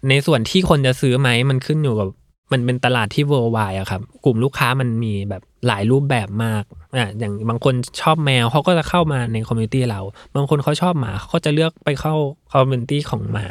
[0.09, 2.09] ในส่วนที่คนจะซื้อไหมมันขึ้นอยู่กับ
[2.51, 6.63] มันเป็นตลาดที่ worldwide อะครับ กลุ่มลูกค้ามันมีแบบหลายรูปแบบมาก
[6.97, 10.01] อะอย่างบางคนชอบแมวเขาก็จะเข้ามาใน community เรา
[10.35, 12.15] บางคนเขาชอบหมาเขาก็จะเลือกไปเข้า
[12.51, 13.47] community ของหมา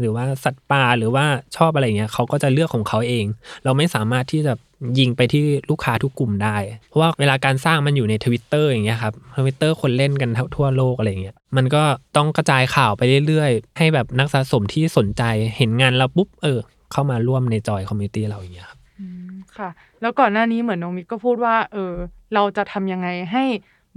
[0.00, 1.24] หรือว่าสัตว์ป่าหรือว่า
[1.56, 3.24] ชอบอะไรเงี้ยเขาก็จะเลือกของเขาเอง
[3.64, 4.52] เราไม่สามารถที่จะ
[4.98, 6.56] ยิงไปที่ลูกค้าทุกกลุ่มได้
[6.88, 11.82] เพราะว่าเวลาการสร้างมันอยู่ในทวิตเตอร์อย่างเงี้ยครับทวิตเตอร์คนเล่นกันทั่วโลกอะไรเงี้ยมันก็
[12.16, 15.22] ต้องกระจายข่าวไปเรื่อยๆ ให้แบบนักสะสมที่สนใจ
[15.56, 16.58] เห็นงานเราปุ๊บเออ
[16.92, 19.68] เข้ามาร่วมใน join community เราอย่างเงี้ยครับอืมค่ะ
[20.00, 21.92] แล้วก่อนหน้านี้เหมือนน้องมิกก็พูดว่าเออ
[22.34, 23.44] เราจะทำยังไงให้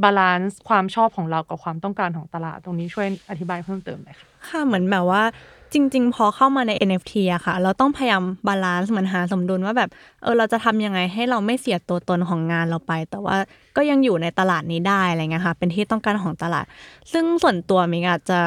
[0.04, 5.24] balance ความชอบของเรากับความต้องการของตลาดตรงนี้ช่วยอธิบายเพิ่มเติมหน่อยค่ะค่ะเหมือนแบบว่า
[5.74, 9.90] จริง ๆ พอเข้ามาใน NFT อะค่ะ เราต้องพยายาม balance เหมือนหาสมดุลว่าแบบ
[10.24, 13.38] เออเราจะทำยังไงให้เราไม่เสียตัวตนของงานเราไป แต่ว่า
[13.78, 16.66] ก็ยังอยู่ในตลาดนี้ได้อะไรเงี้ยค่ะ เป็นที่ต้องการของตลาด
[17.12, 18.40] ซึ่งส่วนตัวมิกอาจจะ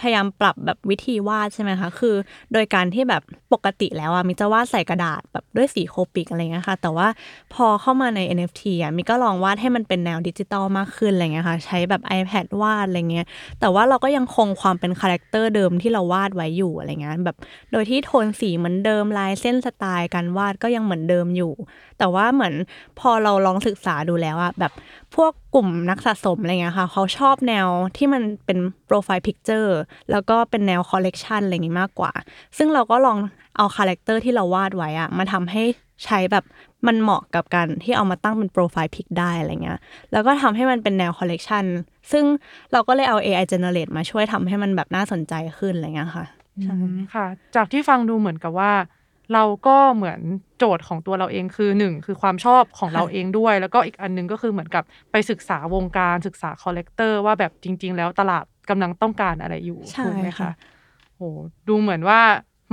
[0.00, 2.14] พยายามปรับแบบวิธีวาดใช่ไหมคะคือ
[2.52, 7.08] โดยการที่แบบปกติแล้วอะมิกจะวาดใส่กระดาษแบบด้วยสี Copic อะไรเงี้ยค่ะแต่ว่า
[7.54, 13.26] พอเข้ามาใน NFT อะมิกก็ลองวาดให้มันเป็นแนวดิจิตอลมากขึ้นอะไรเงี้ยค่ะใช้แบบ iPad วาดอะไรเงี้ย
[13.60, 17.36] แต่ว่าเราก็ยังคงความเป็นคาแรคเตอร์เดิมที่เราวาดไว้อยู่อะไรเงี้ยแบบ
[17.72, 21.52] โดยที่โทนสีเหมือนเดิมลายเส้นสไตล์การวาดก็ยังเหมือนเดิมอยู่
[21.98, 22.54] แต่ว่าเหมือน
[23.00, 24.72] พอเราลองศึกษาดูแล้วอะแบบ
[25.14, 29.76] พวกกลุ่มนักสะสมอะไรเงี้ยค่ะเขาชอบแนวที่มันเป็น profile picture
[30.10, 32.12] แล้วก็เป็นแนวคอลเลกชันอะไรอย่างงี้มากกว่า
[32.56, 33.18] ซึ่งเราก็ลอง
[33.56, 35.62] เอาคาแรคเตอร์ที่เราวาดไว้อะมาทำให้
[36.04, 36.44] ใช้แบบ
[36.86, 39.78] มันเหมาะกับการที่เอามาตั้งเป็น profile pic ได้อะไรเงี้ย
[40.12, 41.64] แล้วก็ทำให้มันเป็นแนวคอลเลกชัน
[42.12, 42.24] ซึ่ง
[42.72, 46.26] เราก็เลยเอา AI generate มาช่วยทำให้มันแบบน่าสนใจขึ้นอะไรเงี้ยค่ะ
[46.62, 48.72] ใช่อืมค่ะ จากที่ฟังดูเหมือนกับว่า
[49.32, 50.20] เราก็เหมือน
[50.58, 60.52] โจทย์ของตัวเราเองคือหนึ่งคือความชอบของเราเองด้วย แล้วก็อีกอันหนึงก็คือเหมือนกับไปศึกษาวงการศึกษา collector ว่าแบบจริง ๆ แล้วตลาด กำลังต้องการอะไรอยู่ใช่ถูกไหมค่ะคะ
[61.16, 61.22] โห
[61.68, 62.20] ดูเหมือนว่า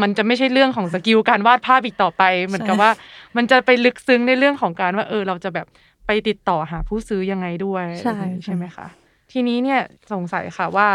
[0.01, 2.91] มันจะไม่ใช่เรื่องของ skill การวาดภาพอีกต่อไป เหมือนกับว่า
[3.37, 5.67] มันจะไปลึกซึ้งในเรื่องของการว่า เออ เราจะแบบ
[6.07, 8.87] ไปติดต่อหาผู้ซื้อยังไงด้วยใช่อะไรอย่างนี้ค่ะใช่ไหมคะ
[9.31, 9.81] ทีนี้เนี่ย
[10.13, 10.89] สงสัยค่ะว่า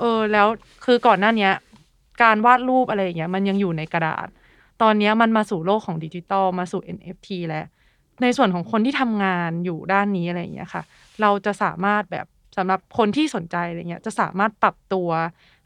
[0.00, 0.46] เออแล้ว
[0.84, 1.52] คือก่อนหน้าเนี้ย
[2.22, 4.28] การวาดรูปอะไรอย่างเงี้ยมันยังอยู่ในกระดาษ
[4.82, 7.66] ตอนเนี้ยมันมาสู่โลกของดิจิตอลมาสู่ NFT แล้ว
[8.22, 10.82] ในส่วนของคนที่ทำงานอยู่ด้านนี้อะไรอย่างเงี้ยค่ะ
[11.20, 12.26] เราจะสามารถแบบ
[12.56, 15.08] สำหรับคนที่สนใจอะไรเงี้ยจะสามารถปรับตัว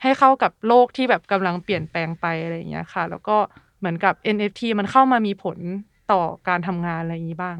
[0.02, 3.36] ให้เข้ากับโลกที่แบบกำลังเปลี่ยนแปลงไปอะไรเงี้ยค่ะ แล้วก็
[3.78, 5.58] เหมือนกับ NFT มันเข้ามามีผล
[6.12, 7.58] ต่อการทำงานอะไรอย่างนี้บ้าง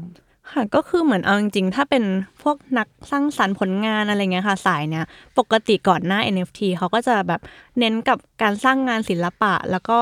[0.51, 2.03] ค่ะก็คือเหมือนเอาจริงๆ ถ้าเป็น
[2.43, 5.05] พวกนักสร้างสรรค์ผลงานอะไรเงี้ยค่ะสายเนี้ย
[5.37, 7.41] ปกติก่อนหน้า NFT เขาก็จะแบบ
[7.79, 9.99] เน้นกับการสร้างงานศิลปะ แล้วก็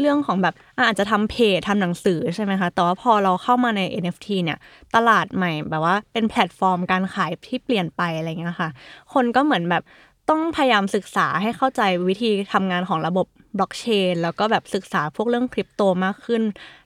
[0.00, 4.58] เรื่องของแบบอะอาจจะทำเพจทำหนังสือใช่ไหมคะแต่ว่าพอเราเข้ามาใน NFT เนี่ย
[4.94, 8.70] ตลาดใหม่แบบว่าเป็นแพลตฟอร์มการขายที่เปลี่ยนไปอะไรเงี้ยค่ะ
[9.14, 9.82] คนก็เหมือนแบบ
[10.30, 13.26] ต้องพยายามศึกษาให้เข้าใจวิธีทำงานของระบบ
[13.58, 16.42] บล็อกเชนแล้วก็แบบศึกษาพวกเรื่องคริปโตมากขึ้น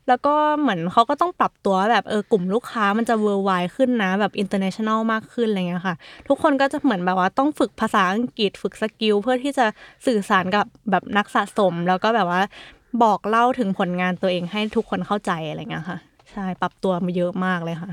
[0.08, 5.96] แล้วก็เหมือนเขาก็ต้องปรับตัวแบบเออกลุ่มลูกค้ามันจะ worldwide ขึ้นนะแบบ international มากขึ้นอะไรเงี้ยค่ะ
[6.28, 9.66] ทุกคนก็จะเหมือนแบบว่าต้องฝึกภาษาอังกฤษฝึกสกิลเพื่อที่จะ
[10.06, 12.42] สื่อสารกับแบบนักสะสม แล้วก็แบบว่า
[13.02, 15.98] บอกเล่าถึงผลงานตัวเองให้ทุกคนเข้าใจอะไรเงี้ยค่ะ
[16.32, 17.92] ใช่ปรับตัวมาเยอะมากเลยค่ะ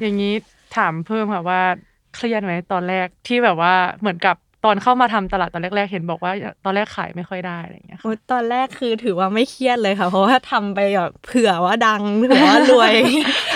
[0.00, 0.34] อย่างนี้
[0.76, 1.60] ถามเพิ่มค่ะว่า
[2.14, 6.32] เครียดไหมตอนแรกที่แบบว่าเหมือนกับ ตอนเข้ามาทำตลาดตอนแรก ๆ เห็นบอกว่า
[6.64, 12.94] ตอนแรกขายไม่ค่อยได้อะไรอย่างเงี้ยค่ะโอ๊ยตอนแรกคือถือว่าไม่เครียดเลยค่ะ เพราะว่าทำไปแบบเผื่อว่าดังเผื่อว่ารวย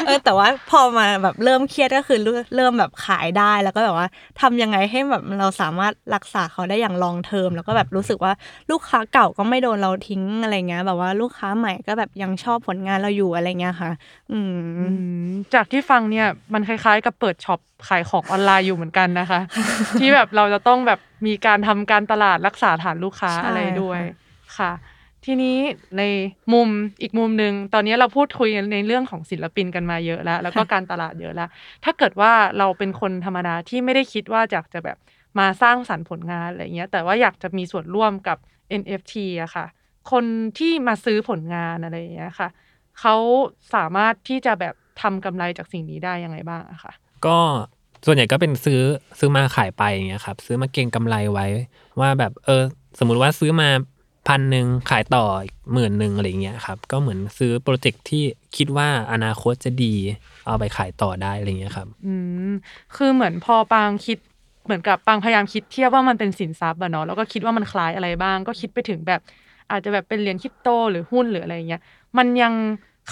[0.06, 4.08] เออแต่ว่าพอมาแบบเริ่มเครียดก็คือเริ่มเริ่มแบบขายได้แล้วก็แบบว่า
[4.40, 8.32] ทำยังไงให้แบบเราสามารถรักษาเขาได้อย่างลองเทอมแล้วก็แบบรู้สึกว่า
[8.70, 13.90] ลูกค้าเก่าก็ไม่โดนเราทิ้งอะไรเงี้ยแบบว่าลูกค้าใหม่ก็แบบยังชอบผลงานเราอยู่อะไรเงี้ยค่ะ
[14.32, 14.86] อืมอื
[15.24, 19.40] มจากที่ฟังเนี่ยมันคล้ายๆ กับเปิดช็อป ขายของออนไลน์อยู่เหมือนกันนะคะ
[20.01, 24.01] ที่แบบเราจะต้องแบบมีการทำการตลาดรักษาฐานลูกค้าใช่อะไรด้วย
[24.59, 24.73] ค่ะ
[25.25, 25.57] ทีนี้
[25.99, 26.03] ใน
[26.53, 26.68] มุม
[27.03, 31.49] อีกมุมหนึ่งตอนนี้เราพูดคุยกันในเรื่องของศิลปินกันมาเยอะแล้ว แล้วก็การตลาดเยอะแล้ว
[31.85, 34.99] ถ้าเกิดว่าเราเป็นคนธรรมดาที่ไม่ได้คิดว่าอยากจะแบบ
[35.38, 38.38] มาสร้างสรรค์ผลงานอะไรเงี้ย แต่ว่าอยากจะมีส่วนร่วมกับ
[38.81, 39.66] NFT อะค่ะ
[40.12, 40.25] คน
[40.59, 42.49] ที่มาซื้อผลงานอะไรอย่างเงี้ยค่ะ
[43.01, 43.16] เขา
[43.75, 46.92] สามารถที่จะแบบทำกำไรจากสิ่งนี้ได้ยังไงบ้างอะค่ะ
[47.26, 47.38] ก็
[48.06, 48.80] ส่วนใหญ่ก็เป็นซื้อ
[49.18, 51.46] ซื้อมาขายไปอย่างเงี้ยครับ ซื้อมาเก็งกำไรไว้
[52.00, 52.62] ว่าแบบเออ
[52.98, 53.68] สมมุติว่าซื้อมา
[54.28, 55.24] พันหนึ่งขายต่อ
[55.72, 58.22] หมื่นหนึ่งอะไรเงี้ยครับ ก็เหมือนซื้อโปรเจกต์ที่
[58.56, 59.94] คิดว่าอนาคตจะดี
[60.46, 62.14] เอาไปขายต่อได้อะไรเงี้ยครับ อื
[62.50, 62.52] ม
[62.96, 64.18] คือเหมือนพอปางคิด
[64.64, 69.20] เหมือนกับปางพยายามคิดเทียบว่ามันเป็นสินทรัพย์อะเนาะแล้วก็คิดว่ามันคล้ายอะไรบ้าง ก็คิดไปถึงแบบ
[69.70, 71.82] อาจจะแบบเป็นเหรียญคริปโตหรือหุ้นหรืออะไรเงี้ย
[72.18, 72.52] มันยัง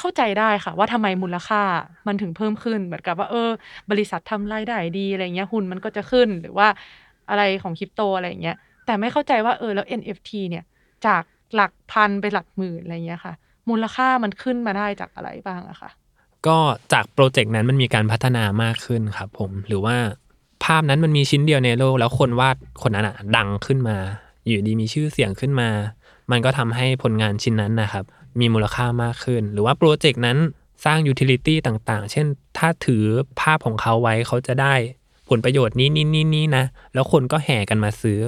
[0.01, 1.63] เข้าใจได้ค่ะ ว่าทำไมมูลค่า
[2.07, 3.51] มันถึงเพิ่มขึ้น เหมือนกับว่าเออ
[3.91, 6.69] บริษัททำรายได้ดีอะไรเงี้ยหุ้นมันก็จะขึ้นหรือว่า
[7.31, 10.65] อะไรของคริปโตอะไรเงี้ยแต่ไม่เข้าใจว่าเออแล้ว NFT เนี่ย
[11.07, 11.23] จาก
[11.55, 13.35] หลักพันไปหลักหมื่นอะไรเงี้ยค่ะ
[13.69, 15.91] มูลค่ามันขึ้นมาได้จากอะไรบ้างอะค่ะ
[16.47, 16.59] ก็
[16.93, 19.97] จากโปรเจกต์นั้นมันมีการพัฒนามากขึ้นครับผมหรือว่า
[20.65, 23.97] ภาพนั้นมันมีชิ้นเดียวในโลก แล้วคนวาดคนนั้นอะดังขึ้นมา
[24.47, 25.69] อยู่ดีมีชื่อเสียงขึ้นมา
[26.31, 28.05] มันก็ทำให้ผลงานชิ้นนั้นนะครับ
[28.40, 30.38] มีมูลค่ามากขึ้น หรือว่าโปรเจกต์นั้น
[30.85, 32.27] สร้าง utility ต่างๆ เช่น
[32.59, 33.05] ถ้าถือ
[33.40, 34.75] ภาพของเขาไว้เขาจะได้
[35.29, 36.64] ผลประโยชน์นี้นี้นี้นี้นะ
[36.95, 38.21] แล้วคนก็แห่กันมาซื้อ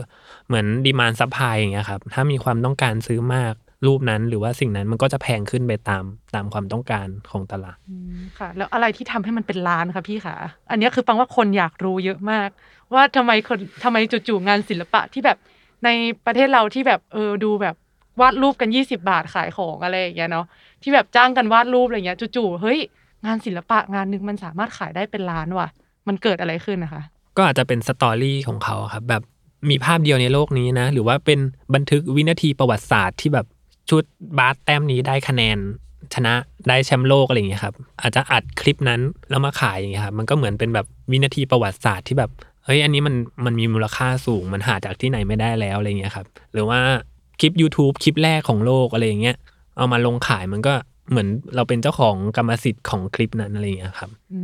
[0.47, 3.55] เหมือน demand supply อย่างเงี้ยครับ ถ้ามีความต้องการซื้อมาก
[3.87, 7.77] รูปนั้นหรือว่าสิ่งนั้นมันก็จะแพงขึ้นไปตามตามความต้องการของตลาด
[8.38, 10.37] ค่ะ แล้วอะไรที่ทำให้มันเป็นล้านคะพี่คะ
[10.71, 12.49] อันนี้คือฟังว่าคนอยากรู้เยอะมาก
[12.95, 13.97] ว่าทำไมคนทำไม
[14.29, 15.38] จู่ๆงานศิลปะที่แบบ
[15.85, 15.88] ใน
[16.27, 17.75] ประเทศเราที่แบบเออดูแบบ
[18.20, 20.46] วาดรูปกัน20บาทขายของอะไรอย่างเงี้ยเนาะ
[20.83, 22.79] ที่แบบจ้างกันวาดรูปอะไรเงี้ยจู่ๆเฮ้ย
[23.27, 25.68] งานศิลปะงานหนึ่งมันสามารถขายได้เป็นล้านว่ะ
[26.09, 27.03] มันเกิดอะไรขึ้นนะคะ
[27.37, 29.22] ก็อาจจะเป็นสตอรี่ของเขาครับแบบ
[29.70, 31.40] มีภาพเดียวในโลกนี้นะ หรือว่าเป็น
[31.75, 33.46] บันทึกวินาทีประวัติศาสตร์ที่แบบ
[33.90, 34.05] ชุด
[34.38, 35.59] บาสแต้มนี้ได้คะแนน
[36.14, 36.35] ชนะ
[36.68, 42.31] ได้แชมป์โลกอะไรอย่างเงี้ยครับอาจจะอัดคลิปนั้นแล้วมาขายอย่างเงี้ยครับมันก็เหมือนเป็นแบบวินาทีประวัติศาสตร์ที่แบบ
[42.64, 46.81] เฮ้ยอันนี้มันมันมีมูลค่าสูงมันหาจากที่ไหนไม่ได้แล้วอะไรเงี้ยครับหรือว่า
[47.40, 49.37] คลิป YouTube คลิปแรกของโลกอะไรอย่างเงี้ย
[49.77, 50.75] เอามาลงขายมันก็
[51.11, 54.40] เหมือนเราเป็นเจ้าของกรรมสิทธิ์ของคลิปนั้นอะไรอย่างเงี้ยครับ อื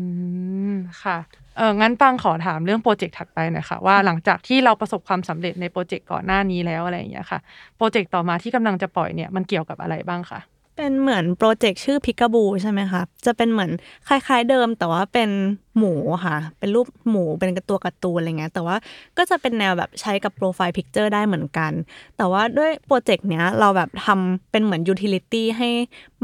[0.73, 1.19] มค่ะ
[1.57, 7.39] เอองั้นปังขอถามเรื่องโปรเจกต์ถัดไปหน่อยค่ะ ว่าหลังจากที่เราประสบความสำเร็จในโปรเจกต์ก่อนหน้านี้แล้วอะไรอย่างเงี้ยค่ะ
[7.77, 10.41] โปรเจกต์ต่อมาที่กำลังจะปล่อยเนี่ยมันเกี่ยวกับอะไรบ้างคะ
[10.79, 13.71] เป็นเหมือนโปรเจกต์ชื่อ Picaboo ใช่ไหมคะจะเป็นเหมือน
[14.09, 15.31] คล้าย ๆ เดิม แต่ว่าเป็น
[15.79, 18.77] หมูค่ะ เป็นรูปหมูเป็นตัวการ์ตูนอะไรเงี้ยแต่ว่า
[19.19, 21.73] ก็จะเป็นแนวแบบใช้กับ profile picture ได้เหมือนกัน
[22.17, 25.69] แต่ว่าด้วยโปรเจกต์เนี้ยเราแบบทำเป็นเหมือน utility ให้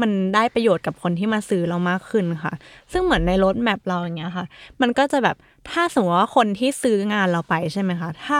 [0.01, 2.53] มันได้ประโยชน์กับคนที่มาซื้อเรามากขึ้นค่ะ
[2.91, 4.45] ซึ่งเหมือนใน roadmap เราอย่างเงี้ยค่ะ
[4.81, 5.35] มันก็จะแบบ
[5.69, 8.39] ถ้าสมมติว่าคนที่ซื้องานเราไปใช่ไหมคะถ้า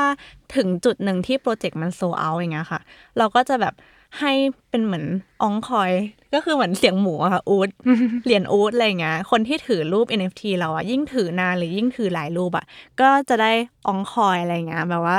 [0.56, 2.80] ถึงจุดหนึ่งที่โปรเจกต์มันโซเอาอย่างเงี้ยค่ะ
[3.18, 3.76] เราก็จะแบบ
[4.20, 4.32] ให้
[4.70, 5.06] เป็นเหมือน
[5.42, 5.92] อองคอย
[6.34, 7.70] ก็คือเหมือนเสียงหมูอะค่ะอูด
[8.26, 12.66] เหรียญอูดอะไรเงี้ยคนที่ถือรูป NFT เราอะยิ่งถือนานหรือยิ่งถือหลายรูปอะ
[13.02, 13.52] ก็จะได้
[13.88, 15.18] อองคอยอะไรเงี้ยแบบว่า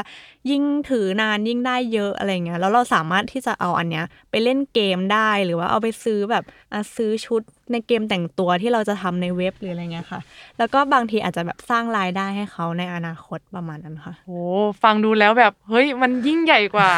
[0.51, 10.21] ยิ่งถือนานยิ่งได้เยอะอะไรเงี้ยแล้วเราสามารถที่จะเอาอันเนี้ยไปเล่นเกมได้หรือว่าเอาไปซื้อแบบอะซื้อชุดในเกมแต่งตัวที่เราจะทำในเว็บหรืออะไรเงี้ยค่ะ
[10.59, 14.41] แล้วก็บางทีอาจจะแบบสร้างรายได้ให้เขาในอนาคตประมาณนั้นค่ะโอ้
[14.83, 16.91] ฟังดูแล้วแบบเฮ้ยมันยิ่งใหญ่กว่า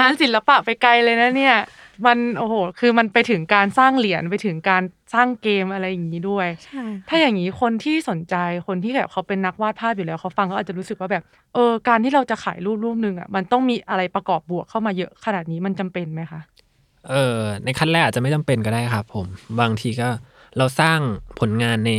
[0.00, 1.56] งานศิลปะไปไกลเลยนะเนี่ย
[2.06, 4.82] มันโอ้โห คือมันไปถึงการสร้างเหรียญไปถึงการ
[5.14, 8.36] สร้างเกมอะไรอย่างนี้ด้วยใช่ถ้าอย่างนี้คนที่สนใจ
[8.66, 11.22] คนที่แบบเขาเป็นนักวาดภาพอยู่แล้วเขาฟังเขาอาจจะรู้สึกว่าแบบ
[11.54, 16.40] เออการที่เราจะขายรูปรูปหนึ่งอะมันต้องมีอะไรประกอบบวกเข้ามาเยอะขนาดนี้มันจำเป็นไหมคะ
[17.08, 19.26] เออในขั้นแรกอาจจะไม่จำเป็นก็ได้ครับ ผม
[19.60, 20.08] บางทีก็
[20.58, 20.98] เราสร้าง
[21.40, 21.92] ผลงานใน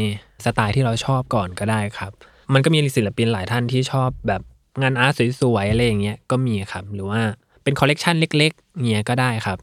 [0.46, 2.12] สไตล์ที่เราชอบก่อนก็ได้ครับ
[2.54, 4.42] มันก็มีศิลปินหลายท่านที่ชอบแบบ
[4.82, 7.22] งาน art สวยๆอะไรอย่างเงี้ยก็มีครับ หรือว่า
[7.63, 9.58] เป็นคอลเลกชันเล็กๆเงี้ยก็ได้ครับ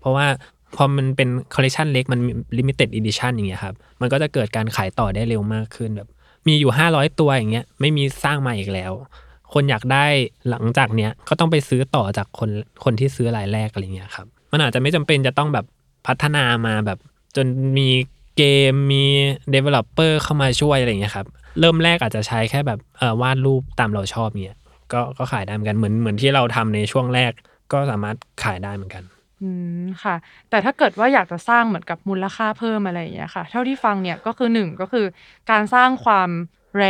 [0.00, 0.26] เพราะว่า
[0.76, 2.20] พอมันเป็นคอลเลกชันเล็กมัน
[2.58, 6.08] limited edition อย่างเงี้ยครับ มันก็จะเกิดการขายต่อได้เร็วมากขึ้นแบบ
[6.46, 8.92] มีอยู่ 500 ตัวอย่างเงี้ยไม่มีสร้างมาอีกแล้ว
[9.52, 10.04] คนอยากได้
[10.50, 12.50] หลังจากเนี้ยก็ต้องไปซื้อต่อจากคน
[12.84, 15.66] คนที่ซื้อรายแรกอะไรเงี้ยครับมันอาจจะไม่จำเป็นจะต้องแบบ
[16.06, 16.98] พัฒนามาแบบ
[17.36, 17.46] จน
[17.78, 17.88] มี
[18.36, 19.04] เกมมี
[19.54, 21.26] developer เข้ามาช่วยอะไรเงี้ยครับ
[21.60, 22.78] เริ่มแรกอาจจะใช้แค่แบบ
[23.20, 24.58] วาดรูปตามเราชอบเนี่ย
[24.92, 27.32] ก็ก็ขายได้เหมือนกันเหมือนเหมือนที่เราทำในช่วงแรก
[27.72, 29.04] ก็สามารถขายได้เหมือนกัน
[29.42, 29.50] อื
[29.82, 30.16] มค่ะ
[30.50, 35.06] แต่ถ้าเกิดว่าอยากจะสร้างเหมือนกับมูลค่าเพิ่มอะไรอย่างเงี้ยค่ะ เท่าที่ฟังเนี่ยก็คือหนึ่งก็คือ
[35.50, 36.30] การสร้างความ
[36.76, 36.84] แร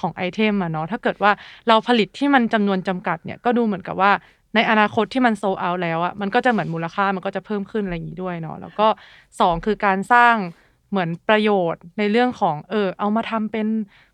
[0.00, 1.32] ของไอเทมอะเนาะถ้าเกิดว่า
[1.68, 4.12] เราผลิตที่มันจำนวนจำกัดเนี่ยก็ดูเหมือนกับว่า
[4.54, 8.88] ในอนาคตที่มันโซเอาแล้วอะมันก็จะเหมือนมูลค่ามันก็จะเพิ่มขึ้นอะไรอย่างนี้ด้วยเนาะแล้วก็
[9.40, 10.34] สองคือการสร้าง
[10.90, 13.66] เหมือนประโยชน์ในเรื่องของเออเอามาทำเป็น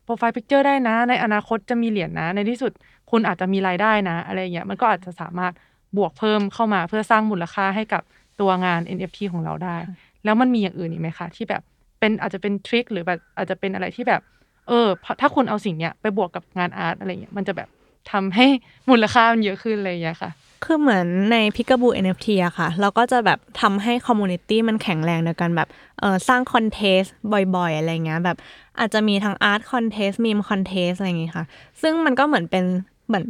[0.04, 2.72] profile picture ได้นะ ในอนาคตจะมีเหรียญนะในที่สุด
[3.10, 5.52] คุณอาจจะมีรายได้นะ อะไรอย่างเงี้ยมันก็อาจจะสามารถ
[5.96, 8.02] บวกเพิ่มเข้ามาเพื่อสร้างมูลค่าให้กับ
[8.40, 9.76] ตัวงาน NFT ของเราได้
[10.24, 11.62] แล้วมันมีอย่างอื่นอีกไหมคะที่แบบ
[12.00, 14.22] เป็นอาจจะเป็น trick หรือแบบอาจจะเป็นอะไรที่แบบ
[14.68, 17.68] เออพอถ้าคุณเอาสิ่งเนี้ยไปบวกกับงาน art อะไรเงี้ยมันจะแบบ
[18.12, 18.46] ทำให้
[18.90, 20.30] มูลค่ามันเยอะขึ้นอะไรอย่างเงี้ยค่ะ
[20.64, 25.68] คือเหมือนใน p i c a b o o NFT อะค่ะ เราก็จะแบบทำให้ community มันแข็งแรงโดยการแบบ
[26.00, 27.12] เออสร้าง contest
[27.56, 28.36] บ่อยๆ อะไรเงี้ยแบบ
[28.78, 31.44] อาจจะมีทั้ง art contest meme contest อะไรอย่างงี้ค่ะ
[31.82, 32.64] ซึ่งมันก็เหมือนเป็น
[33.06, 33.26] เหมือน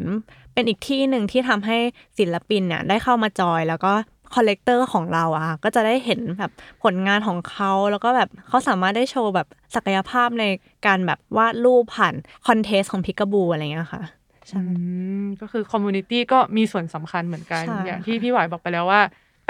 [0.54, 1.78] เป็นอีกที่หนึ่งที่ทำให้
[2.18, 3.92] ศิลปินเนี่ยได้เข้ามาจอย แล้วก็
[4.34, 6.50] collector ของเราอะค่ะก็จะได้เห็นแบบ
[6.82, 10.44] ผลงานของเขาแล้วก็แบบเขาสามารถได้โชว์แบบศักยภาพใน
[10.86, 12.14] การแบบวาดรูปผ่าน
[12.46, 14.02] contest ของ Picaboo อะไรเงี้ยค่ะ
[14.48, 14.64] ใช่อื
[15.22, 19.00] มก็คือ community ก็มีส่วนสำคัญเหมือนกันใช่อย่างที่พี่หวายบอกไปแล้วว่า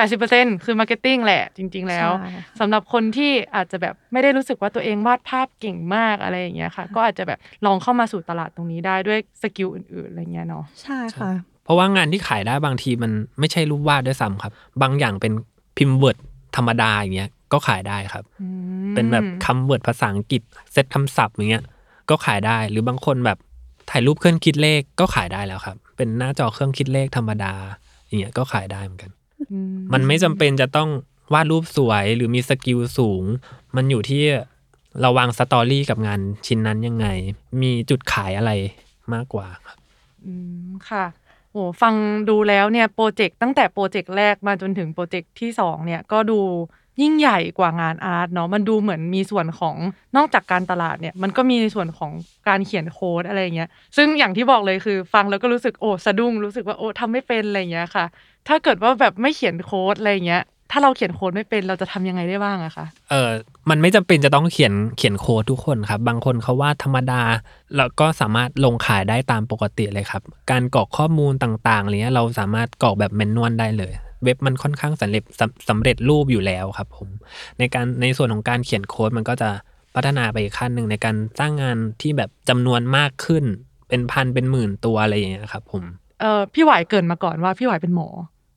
[0.04, 11.30] 80%คือ marketing แหละจริง ๆ แล้วใช่ค่ะสำหรับคนที่อาจจะแบบไม่ได้รู้สึกว่าตัวเองวาดภาพเก่งมากอะไรอย่างเงี้ยค่ะ ก็อาจจะแบบลองเข้ามาสู่ตลาดตรงนี้ได้ด้วย skill อื่นๆอะไรเงี้ยเนาะใช่ค่ะ
[11.64, 15.32] เพราะว่างานที่ขายได้บางทีมันไม่ใช่รูปวาดด้วยซ้ำครับ บางอย่างเป็น
[15.76, 16.18] พิมพ์ word
[16.56, 18.48] ธรรมดาอย่างเงี้ยก็ขายได้ครับอื
[18.90, 21.64] มเป็นแบบคำ word ภาษาอังกฤษเซตคำศัพท์อย่างเงี้ย
[22.10, 23.38] ก็ขายได้หรือบางคนแบบ
[23.90, 27.52] ถ่ายรูปเครื่องคิดเลขก็ขายได้แล้วครับ เป็นหน้าจอเครื่องคิดเลขธรรมดา
[28.06, 29.15] อย่างเงี้ยก็ขายได้เหมือนกันอื
[29.92, 30.88] มันไม่จำเป็นจะต้อง
[31.32, 33.22] วาดรูปสวยหรือมี skill สูง
[33.76, 34.22] มันอยู่ที่
[35.00, 37.06] เราวาง story กับงานชิ้นนั้นยังไง
[37.62, 38.52] มีจุดขายอะไร
[39.12, 39.76] มากกว่าครับ
[40.26, 40.34] อื
[40.66, 41.04] มค่ะ
[41.52, 41.94] โหฟัง
[42.28, 46.40] ดูแล้วเนี่ยโปรเจกต์ตั้งแต่โปรเจกต์แรกมาจนถึงโปรเจกต์ที่สองเนี่ยก็ดู
[47.02, 49.76] ยิ่งใหญ่กว่างาน art เนาะมันดูเหมือนมีส่วนของ
[50.16, 52.12] นอกจากการตลาดเนี่ย มันก็มีในส่วนของ
[52.48, 58.04] การเขียนโค้ดอะไรเงี้ยซึ่งอย่างที่บอกเลยคือ ฟังแล้วก็รู้สึกโอ้สะดุ้งรู้สึกว่าโอ้ทำไม่เป็นอะไรเงี้ยค่ะ
[58.48, 63.30] ถ้าเกิดว่าแบบไม่เขียนโค้ดอะไรเงี้ยถ้าเราเขียนโค้ดไม่เป็นเราจะทำยังไงได้บ้างอะคะเออ
[63.70, 67.22] มันไม่จำเป็นจะต้องเขียนเขียนโค้ดทุกคนครับ บางคนเขาวาดธรรมดา
[67.76, 73.92] แล้วก็สามารถลงขายได้ตามปกติเลยครับ การกรอกข้อมูลต่างๆอะไรเนี้ยเราสามารถกรอกแบบแมนนวลได้เลย
[74.24, 77.08] เว็บมันค่อนข้างสำเร็จสำสำเร็จรูปอยู่แล้วครับผม
[77.58, 79.50] ในการในส่วนของการเขียนโค้ดมันก็จะ
[79.94, 83.44] พัฒนาไปอีกขั้นหนึ่งในการสร้างงานที่แบบจำนวนมากขึ้น
[83.88, 85.84] เป็นพันเป็นหมื่นตัวอะไรอย่างเงี้ยครับผม
[86.20, 88.08] เออพี่หวายเกรินมาก่อนว่าพี่หวายเป็นหมอ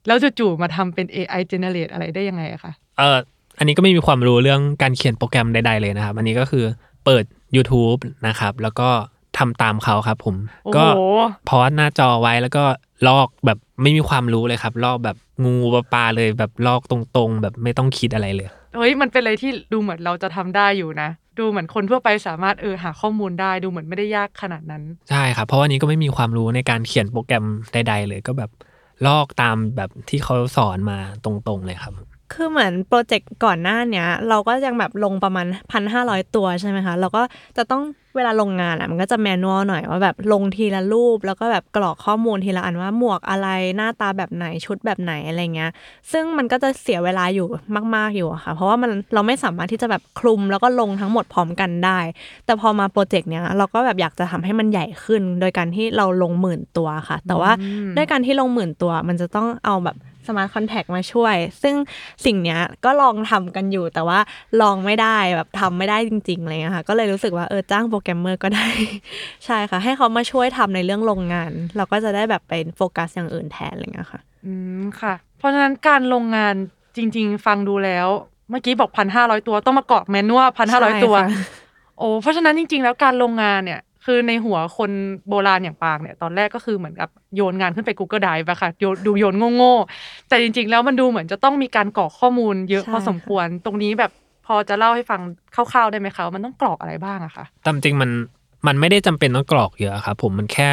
[0.07, 3.17] แล้วจู่ๆมาทำเป็น AI generate อะไรได้ยังไงอะคะเออ
[3.57, 6.65] อันนี้ก็ไม่มีความรู้เรื่องการเขียนโปรแกรมใดๆเลยนะครับ อันนี้ก็คือ
[7.05, 7.23] เปิด
[7.55, 8.89] YouTube นะครับ แล้วก็
[9.37, 11.01] ทำตามเขาครับผมโอ้ก็โห
[11.49, 12.63] พอสหน้าจอไว้แล้วก็
[13.07, 15.55] ลอกแบบไม่มีความรู้เลยครับ ลอกแบบงู
[15.93, 21.09] ปลาๆเลยแบบลอกตรงๆ แบบไม่ต้องคิดอะไรเลยเฮ้ยมันเป็นอะไรที่ดูเหมือนเราจะทำได้อยู่นะ
[21.39, 28.51] ดูเหมือนคนทั่วไปสามารถเออหาข้อมูลได้ดูเหมือนไม่ได้ยากขนาดนั้น ใช่ครับ เพราะว่านี้ก็ไม่มีความรู้ในการเขียนโปรแกรมใด ๆ เลยก็แบบ
[29.07, 31.93] ลอกตามแบบที่เขาสอนมาตรงๆเลยครับ
[32.33, 37.21] คือเหมือนโปรเจกต์ก่อนหน้าเนี้ย เราก็ยังแบบลงประมาณพันห้าร้อยตัวใช่ไหมคะเราก็
[37.57, 37.83] จะต้อง
[38.15, 45.71] เวลาลงงานอะ มันก็จะแมนนวลหน่อยว่าแบบลงทีละรูป แล้วก็แบบกรอกข้อมูลทีละอันว่าหมวกอะไรหน้าตาแบบไหนชุดแบบไหนอะไรเงี้ย
[46.11, 47.47] ซึ่งมันก็จะเสียเวลาอยู่
[47.95, 51.99] มาก ๆอยู่อะค่ะ เพราะว่ามันเราไม่สามารถที่จะแบบคลุมแล้วก็ลงทั้งหมดพร้อมกันได้
[52.45, 59.97] แต่พอมาโปรเจกต์เนี้ยเราก็แบบอยากจะทำให้มันใหญ่ขึ้น โดยการที่เราลงหมื่นตัวค่ะ แต่ว่าอืมด้วยการที่ลงหมื่นตัวมันจะต้องเอาแบบ
[60.29, 61.75] smart contract มาช่วย ซึ่ง
[62.25, 64.19] สิ่งเนี้ยก็ลองทำกันอยู่ แต่ว่า
[64.61, 68.67] ลองไม่ได้แบบทำไม่ได้จริงๆอะไรเลยค่ะ ก็เลยรู้สึกว่าเออจ้างโปรแกรมเมอร์ก็ได้
[69.45, 76.55] ใช่ค่ะ ให้เขามาช่วยทำในเรื่องลงงาน เราก็จะได้แบบไปโฟกัสอย่างอื่นแทนอะไรเงี้ยค่ะ อืมค่ะ เพราะฉะนั้นการลงงาน
[76.97, 78.07] จริง ๆ ฟังดูแล้ว
[78.49, 81.29] เมื่อกี้บอกพันห้าร้อยตัวต้องมากรอก manual พันห้าร้อยใช่ตัวค่ะ
[81.97, 84.91] โอ้เพราะฉะนั้นจริง ๆ แล้วการลงงานเนี่ย คือในหัวคน
[85.29, 94.11] โบราณอย่างปางเนี่ยตอนแรกก็คือเหมือนกับโยนงานขึ้นไป Google Drive อะค่ะโยนดูโยนโง่ๆแต่จริง ๆ แล้วมันดูเหมือนจะต้องมีการกรอกข้อมูลเยอะใช่พอสมควร ตรงนี้แบบ
[94.47, 95.21] พอจะเล่าให้ฟัง
[95.55, 98.11] คร่าวๆได้ไหมคะว่ามันต้องกรอกอะไรบ้างอะคะตามจริงมัน
[98.67, 100.69] มันไม่ได้จำเป็นต้องกรอกเยอะครับผมมันแค่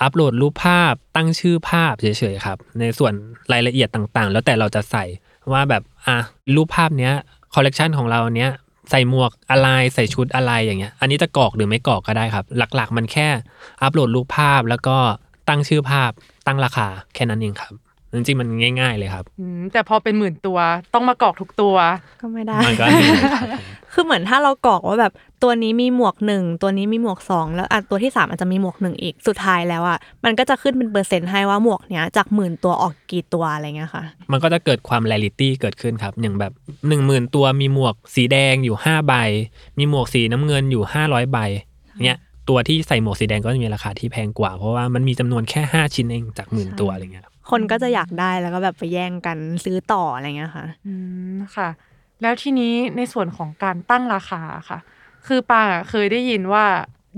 [0.00, 3.12] อัปโหลดรูปภาพตั้งชื่อภาพเฉยๆครับ ในส่วน
[3.52, 5.04] รายละเอียดต่างๆ แล้วแต่เราจะใส่
[5.52, 6.18] ว่าแบบอะ
[6.54, 7.12] รูปภาพเนี้ย
[7.54, 8.52] คอลเลกชันของเราเนี้ย
[8.90, 13.28] ใส่หมวกอะไรใส่ชุดอะไรอย่างเงี้ย อันนี้จะกรอกหรือไม่กรอกก็ได้ครับ หลักๆ มันแค่
[13.82, 14.96] อัปโหลดรูปภาพแล้วก็
[15.48, 16.10] ตั้งชื่อภาพ
[16.46, 17.72] ตั้งราคาแค่นั้นเองครับ
[18.14, 18.48] จริงๆมัน
[18.80, 20.58] ง่ายๆเลยครับอืมแต่พอเป็นหมื่นตัว
[20.94, 21.74] ต้องมากรอกทุกตัว
[22.20, 36.52] ก็ไม่ได้มันก็เหนื่อยครับผมคือเหมือนถ้าเรากรอกว่าแบบตัวนี้มีหมวกหนึ่งตัวนี้มีหมวกสองแล้วอะตัวที่สามอาจจะมีหมวกหนึ่งอีกสุดท้ายแล้วอะมันก็จะขึ้นเป็นเปอร์เซ็นต์ให้ว่าหมวกเนี้ยจากหมื่นตัวออกกี่ตัวอะไรเงี้ยค่ะ มันก็จะเกิดความ rarity เกิดขึ้นครับอย่างแบบ
[36.88, 39.14] หนึ่งหมื่นตัวมีหมวกสีแดงอยู่ห้าใบ
[39.78, 41.38] มีหมวกสีน้ำเงินอยู่ห้าร้อยใบ
[42.04, 50.94] เนี้ยตัวที่ใส่หมวกสีแดงก็จะมีราคาที่แพงกว่า เพราะว่ามันมีจำนวนแค่ห้าชิ้นเองจากหมื่นตัวอะไรเงี้ย ครับคนก็จะอยากได้แล้วก็แบบไปแย่งกันซื้อต่ออะไรเงี้ยค่ะ อื
[51.34, 51.68] มค่ะ
[52.22, 54.78] แล้วทีนี้ในส่วนของการตั้งราคาค่ะ
[55.26, 56.64] คือปางอะเคยได้ยินว่า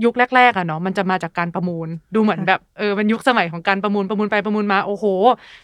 [0.03, 5.05] ยุคแรกๆอะเนาะมันจะมาจากการประมูล ดูเหมือนแบบเออมันยุคสมัยของการประมูลประมูลไปประมูลมาโอ้โห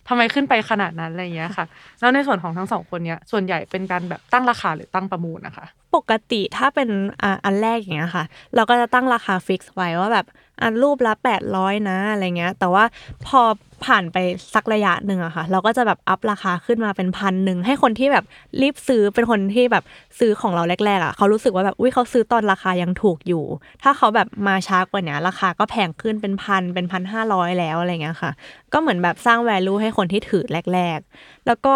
[0.07, 1.65] ทำไมขึ้นไปขนาดนั้นอะไรอย่างเงี้ยค่ะ
[1.99, 6.89] แล้วในส่วนของทั้งสองคนเนี้ยส่วนใหญ่เป็นการแบบตั้งราคาหรือตั้งประมูลนะคะ ปกติถ้าเป็น
[7.23, 8.23] อ่าอันแรกอย่างเงี้ยค่ะ
[8.55, 10.25] เราก็จะตั้งราคา fix ไว้ว่าแบบ
[10.63, 11.13] อันรูปละ
[11.51, 12.83] 800นะอะไรเงี้ย แต่ว่า
[13.27, 13.41] พอ
[13.85, 14.17] ผ่านไป
[14.53, 18.25] สักระยะหนึ่งอะค่ะ เราก็จะแบบ up ราคาขึ้นมาเป็นพันหนึ่งให้คนที่แบบ
[18.61, 19.83] รีบซื้อเป็นคนที่แบบ
[20.19, 23.43] ซื้อของเราแรกๆอะเขารู้สึกว่าแบบอุ้ยเขาซื้อตอนราคายังถูกอยู่
[23.83, 28.31] ถ้าเขาแบบมาช้ากว่านี้ราคาก็แพงขึ้นเป็นพันเป็นพันห้าร้อยแล้วอะไรเงี้ยค่ะ
[28.73, 31.73] ก็เหมือนแบบสร้าง value ให้คนที่ถือแรก ๆ แล้วก็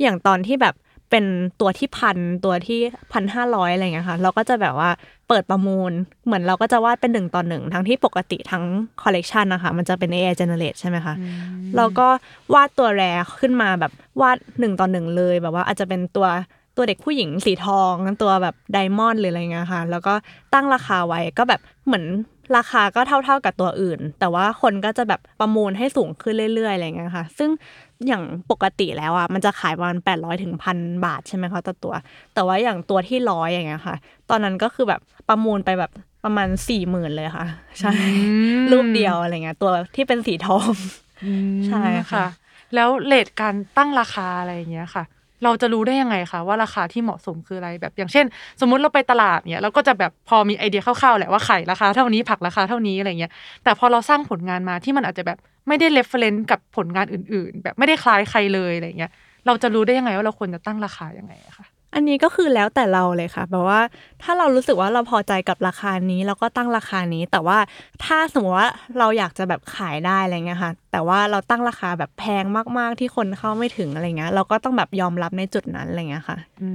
[0.00, 0.74] อย่างตอนที่แบบ
[1.10, 1.24] เป็น
[1.60, 2.80] ตัวที่พันตัวที่
[3.12, 4.90] พันห้าร้อยอะไรเงี้ยค่ะ เราก็จะแบบว่า
[5.28, 5.92] เปิดประมูล
[6.26, 8.64] เหมือนเราก็จะวาดเป็นหนึ่งต่อหนึ่งทั้งที่ปกติทั้ง
[9.02, 11.14] คอลเลกชันนะคะ มันจะเป็น AI generate ใช่ไหมคะ
[11.76, 12.08] เราก็
[12.54, 13.02] วาดตัว rare
[13.40, 16.28] ขึ้นมาแบบวาดหนึ่งต่อหนึ่งเลยแบบว่าอาจจะเป็นตัว
[16.76, 20.14] ตัวเด็กผู้หญิงสีทองตัวแบบ diamond หรืออะไรเงี้ยค่ะ แล้วก็
[20.54, 22.04] ตั้งราคาไว้ก็แบบเหมือน
[22.56, 27.50] ราคาก็เท่าๆกับตัวอื่น แต่ว่าคนก็จะแบบประมูลให้สูงขึ้นเรื่อยๆอะไรเงี้ยค่ะ ซึ่ง
[28.06, 31.94] อย่างปกติแล้วอะมันจะขายประมาณแปดร้อยถึงพันบาทใช่ไหมคะต่อตัว
[32.34, 33.96] แต่ว่าอย่างตัวที่ร้อยอย่างเงี้ยค่ะ
[34.30, 35.90] ตอนนั้นก็คือแบบประมูลไปแบบ
[36.24, 37.46] ประมาณสี่หมื่นเลยค่ะ
[37.80, 37.92] ใช่
[38.64, 40.72] มรูปเดียวอะไรเงี้ยตัวที่เป็นสีทอง
[41.66, 42.26] ใช่ค่ะค่ะ
[42.74, 45.04] แล้วเลทการตั้งราคาอะไรอย่างเงี้ยค่ะ
[45.44, 48.26] เราจะรู้ได้ยังไงคะว่าราคาที่เหมาะสมคืออะไรแบบอย่างเช่น
[48.60, 53.32] สมมุติเราไปตลาดเนี่ยเราก็จะแบบพอมีไอเดียคร่าวๆแหละว่าไข่ราคาเท่านี้ผักราคาเท่านี้อะไรเงี้ย
[53.64, 59.10] แต่พอเราสร้างผลงานมาที่มันอาจจะแบบไม่ได้ reference กับผลงานอื่น ๆ แบบไม่ได้คล้ายใครเลยอะไรเงี้ย
[59.46, 63.80] เราจะรู้ได้ยังไงว่าเราควรจะตั้งราคายังไงคะ อันนี้ก็คือแล้วแต่เราเลยค่ะแบบว่า
[64.22, 67.58] ถ้าเรารู้สึกว่าเราพอใจกับราคานี้เราก็ตั้งราคานี้ แต่ว่า
[68.04, 72.44] ถ้าสมมติว่าเราอยากจะแบบขายได้อะไรเงี้ยค่ะ แต่ว่าเราตั้งราคาแบบแพง
[72.78, 76.68] มากๆที่คนเข้าไม่ถึงอะไรเงี้ย เราก็ต้องแบบยอมรับในจุดนั้นอะไรเงี้ยค่ะ อื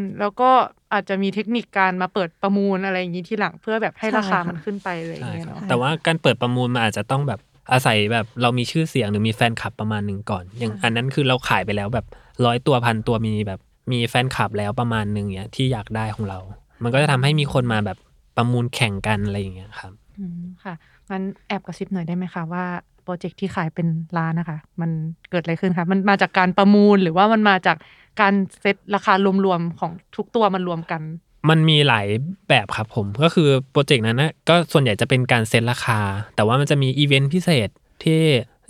[0.00, 0.50] มแล้วก็
[0.92, 7.40] อาจจะมีเทคนิคการมาเปิดประมูลอะไรอย่างนี้ทีหลังเพื่อแบบให้ราคาใช่ค่ะมันขึ้นไปเลยอย่างใช่เงี้ยครับเนาะแต่ว่าการเปิดประมูลมันอาจจะต้องแบบ
[7.72, 12.06] อาศัยแบบเรามีชื่อเสียงหรือมีแฟนคลับประมาณหนึ่งก่อน อย่างอันนั้นคือเราขายไปแล้วแบบ
[12.44, 16.38] ร้อยตัวพันตัวมีแบบ มีแฟนคลับแล้วประมาณหนึ่งเนี้ยที่อยากได้ของเรา
[16.82, 17.98] มันก็จะทำให้มีคนมาแบบ
[18.36, 20.74] ประมูลแข่งกันอะไรอย่างเงี้ยครับอืมค่ะ
[21.10, 22.64] งั้นแอบกระซิบหน่อยได้ไหมคะว่า
[23.02, 24.90] โปรเจกต์ที่ขายเป็นล้านนะคะ มัน
[25.30, 27.76] เกิดอะไรขึ้นคะมันมาจากการประมูลหรือว่ามันมาจาก
[28.20, 29.14] การเซตราคา
[29.44, 31.02] รวมๆของทุกตัวมันรวมกัน
[31.50, 32.06] มันมีหลาย
[32.48, 36.00] แบบครับผมก็คือโปรเจกต์นั้นนะก็ส่วนใหญ่จะเป็นการเซ็นราคา
[36.36, 37.68] แต่ว่ามันจะมีอีเวนต์พิเศษ
[38.04, 38.20] ที่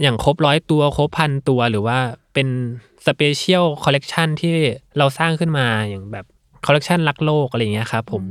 [0.03, 1.99] อย่างครบร้อยตัวครบพันตัวหรือว่า
[2.35, 2.49] เป็น
[3.07, 4.55] special collection ที่
[4.99, 6.27] เราสร้างขึ้นมาอย่างแบบ
[6.67, 8.25] คอลเลกชันรักโลกอะไรอย่างเงี้ยครับผม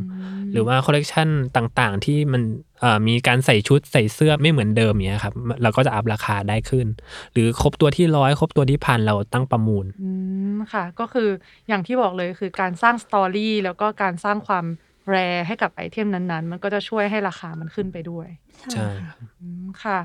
[0.52, 2.42] หรือว่าคอลเลกชันต่างๆ ที่มัน
[2.80, 6.88] เอ่อมีการใส่ชุดใส่เสื้อไม่เหมือนเดิมเนี้ยครับเราก็จะอัพราคาได้ขึ้น
[7.34, 10.10] หรือครบตัวที่ร้อยครบตัวที่พันเราตั้งประมูลอื
[10.56, 11.30] มค่ะ ก็คือ
[11.68, 14.66] อย่างที่บอกเลยคือการสร้างสตอรี่แล้วก็การสร้างความ
[15.10, 15.16] แร
[15.48, 18.28] ให้กับไอเทมนั้นๆ มันก็จะช่วยให้ราคามันขึ้นไปด้วย
[18.74, 20.00] ใช่ครับอืมค่ะ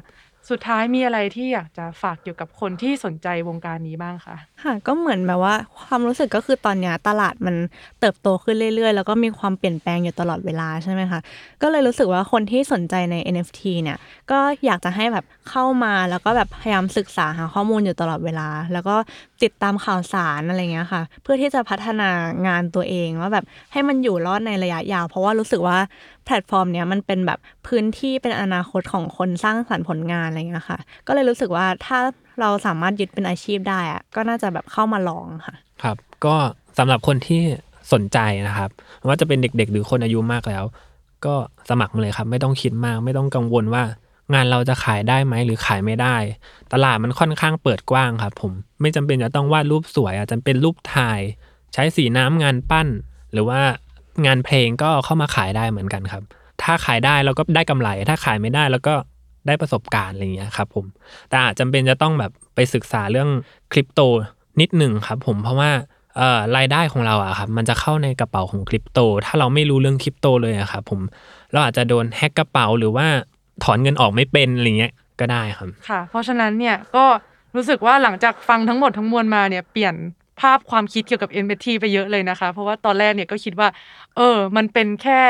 [0.51, 5.55] สุดท้ายมีอะไรที่อยากจะฝากเกี่ยวกับคนที่สนใจวงการนี้บ้างคะค่ะ ก็เหมือนแบบว่า
[5.85, 7.57] ความรู้สึกก็คือตอนเนี้ยตลาดมัน
[8.01, 11.21] เติบโตขึ้นเรื่อยๆ แล้วก็มีความเปลี่ยนแปลงอยู่ตลอดเวลาใช่ไหมคะ
[11.63, 13.99] ก็เลยรู้สึกว่าคนที่สนใจใน NFT เนี่ย
[14.31, 18.97] ก็อยากจะให้แบบเข้ามาแล้วก็แบบพยายามศึกษาหาข้อมูลอยู่ตลอดเวลา แล้วก็
[19.43, 22.11] ติดตามข่าวสารอะไรเงี้ยค่ะ เพื่อที่จะพัฒนา
[22.47, 25.79] งานตัวเองว่าแบบให้มันอยู่รอดในระยะยาว เพราะว่ารู้สึกว่า
[26.25, 31.99] แพลตฟอร์มเนี้ยมันเป็นแบบพื้นที่เป็นอนาคตของคนสร้างสรรค์ผลงานอะไรเงี้ยค่ะ ก็เลยรู้สึกว่าถ้า
[32.41, 36.35] เราสามารถยึดเป็นอาชีพได้อะก็น่าจะแบบเข้ามาลองค่ะ ครับ ก็
[36.79, 37.43] สำหรับคนที่
[37.93, 38.19] สนใจ
[38.49, 38.71] นะครับ
[39.07, 40.65] ว่าจะเป็นเด็กๆ หรือคนอายุมากแล้ว
[41.27, 41.35] ก็
[41.71, 43.83] สมัครมาเลยครับ ไม่ต้องคิดมาก ไม่ต้องกังวลว่า
[44.35, 46.17] งานเราจะขายได้ไหมหรือขายไม่ได้
[46.73, 51.21] ตลาดมันค่อนข้างเปิดกว้างครับผมไม่จำเป็นจะต้องวาดรูปสวยอาจจะเป็นรูปถ่าย
[51.75, 52.89] ใช้สีน้ำงานปั้น
[53.33, 53.61] หรือว่า
[54.27, 56.23] งานเพลงก็เข้ามาขายได้เหมือนกันครับ
[56.63, 58.95] ถ้าขายได้เราก็ได้กำไร ถ้าขายไม่ได้เราก็
[59.47, 60.85] ได้ประสบการณ์อะไรอย่างเงี้ยครับผม
[61.29, 63.29] แต่อาจจำเป็นจะต้องแบบไปศึกษาเรื่อง
[63.73, 64.01] คริปโต
[64.61, 65.71] นิดหนึ่งครับผมเพราะว่า
[66.17, 71.01] เอ่อรายได้ของเราอะครับมันจะเข้าในกระเป๋าของคริปโต ถ้าเราไม่รู้เรื่องคริปโตเลยอะครับผม
[71.53, 73.07] เราอาจจะโดนแฮกกระเป๋าหรือว่า
[73.65, 77.05] ถอนเงินออกไม่เป็นอะไรเงี้ยก็ได้ครับค่ะ เพราะฉะนั้นเนี่ยก็
[77.57, 79.95] รู้สึกว่าหลังจากฟังทั้งหมดทั้งมวลมาเนี่ยเปลี่ยน
[80.41, 83.69] ภาพความคิดเกี่ยวกับ NFT ไปเยอะเลยนะคะ เพราะว่าตอนแรกเนี่ยก็คิดว่า
[84.17, 85.21] เออ มันเป็นแค่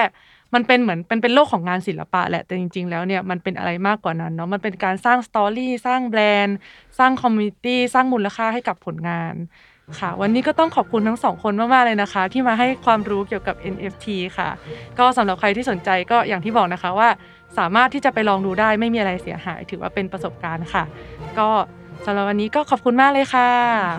[0.55, 6.57] มันเป็นเหมือนเป็นเป็นโลกของงานศิลปะแหละแต่จริง ๆ แล้วเนี่ยมันเป็นอะไรมากกว่านั้นเนาะมันเป็นการสร้างสตอรี่สร้างแบรนด์
[6.99, 9.35] สร้างคอมมูนิตี้สร้างมูลค่าให้กับผลงาน
[10.01, 14.07] ค่ะ วันนี้ก็ต้องขอบคุณทั้งสองคนมาก ๆ เลยนะคะ ที่มาให้ความรู้เกี่ยวกับ NFT
[14.39, 14.49] ค่ะ
[14.99, 17.09] ก็สำหรับใครที่สนใจก็อย่างที่บอกนะคะว่า
[17.59, 20.85] สามารถที่จะไปลองดูได้ไม่มีอะไรเสียหาย ถือว่าเป็นประสบการณ์ค่ะ
[21.39, 21.49] ก็
[22.05, 23.51] สำหรับวันนี้ก็ขอบคุณมากเลยค่ะ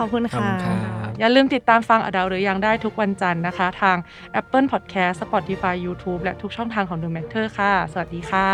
[0.02, 0.76] ขอบคุณขอบค่ะคุณครับ
[1.18, 3.96] อย่าลืมติดตามฟังอดาวหรือยังได้ทุกวันจันทร์นะคะ ทาง
[4.40, 8.48] Apple Podcast Spotify YouTube และทุกช่องทางของ The Matter ค่ะ สวัสดีค่ะ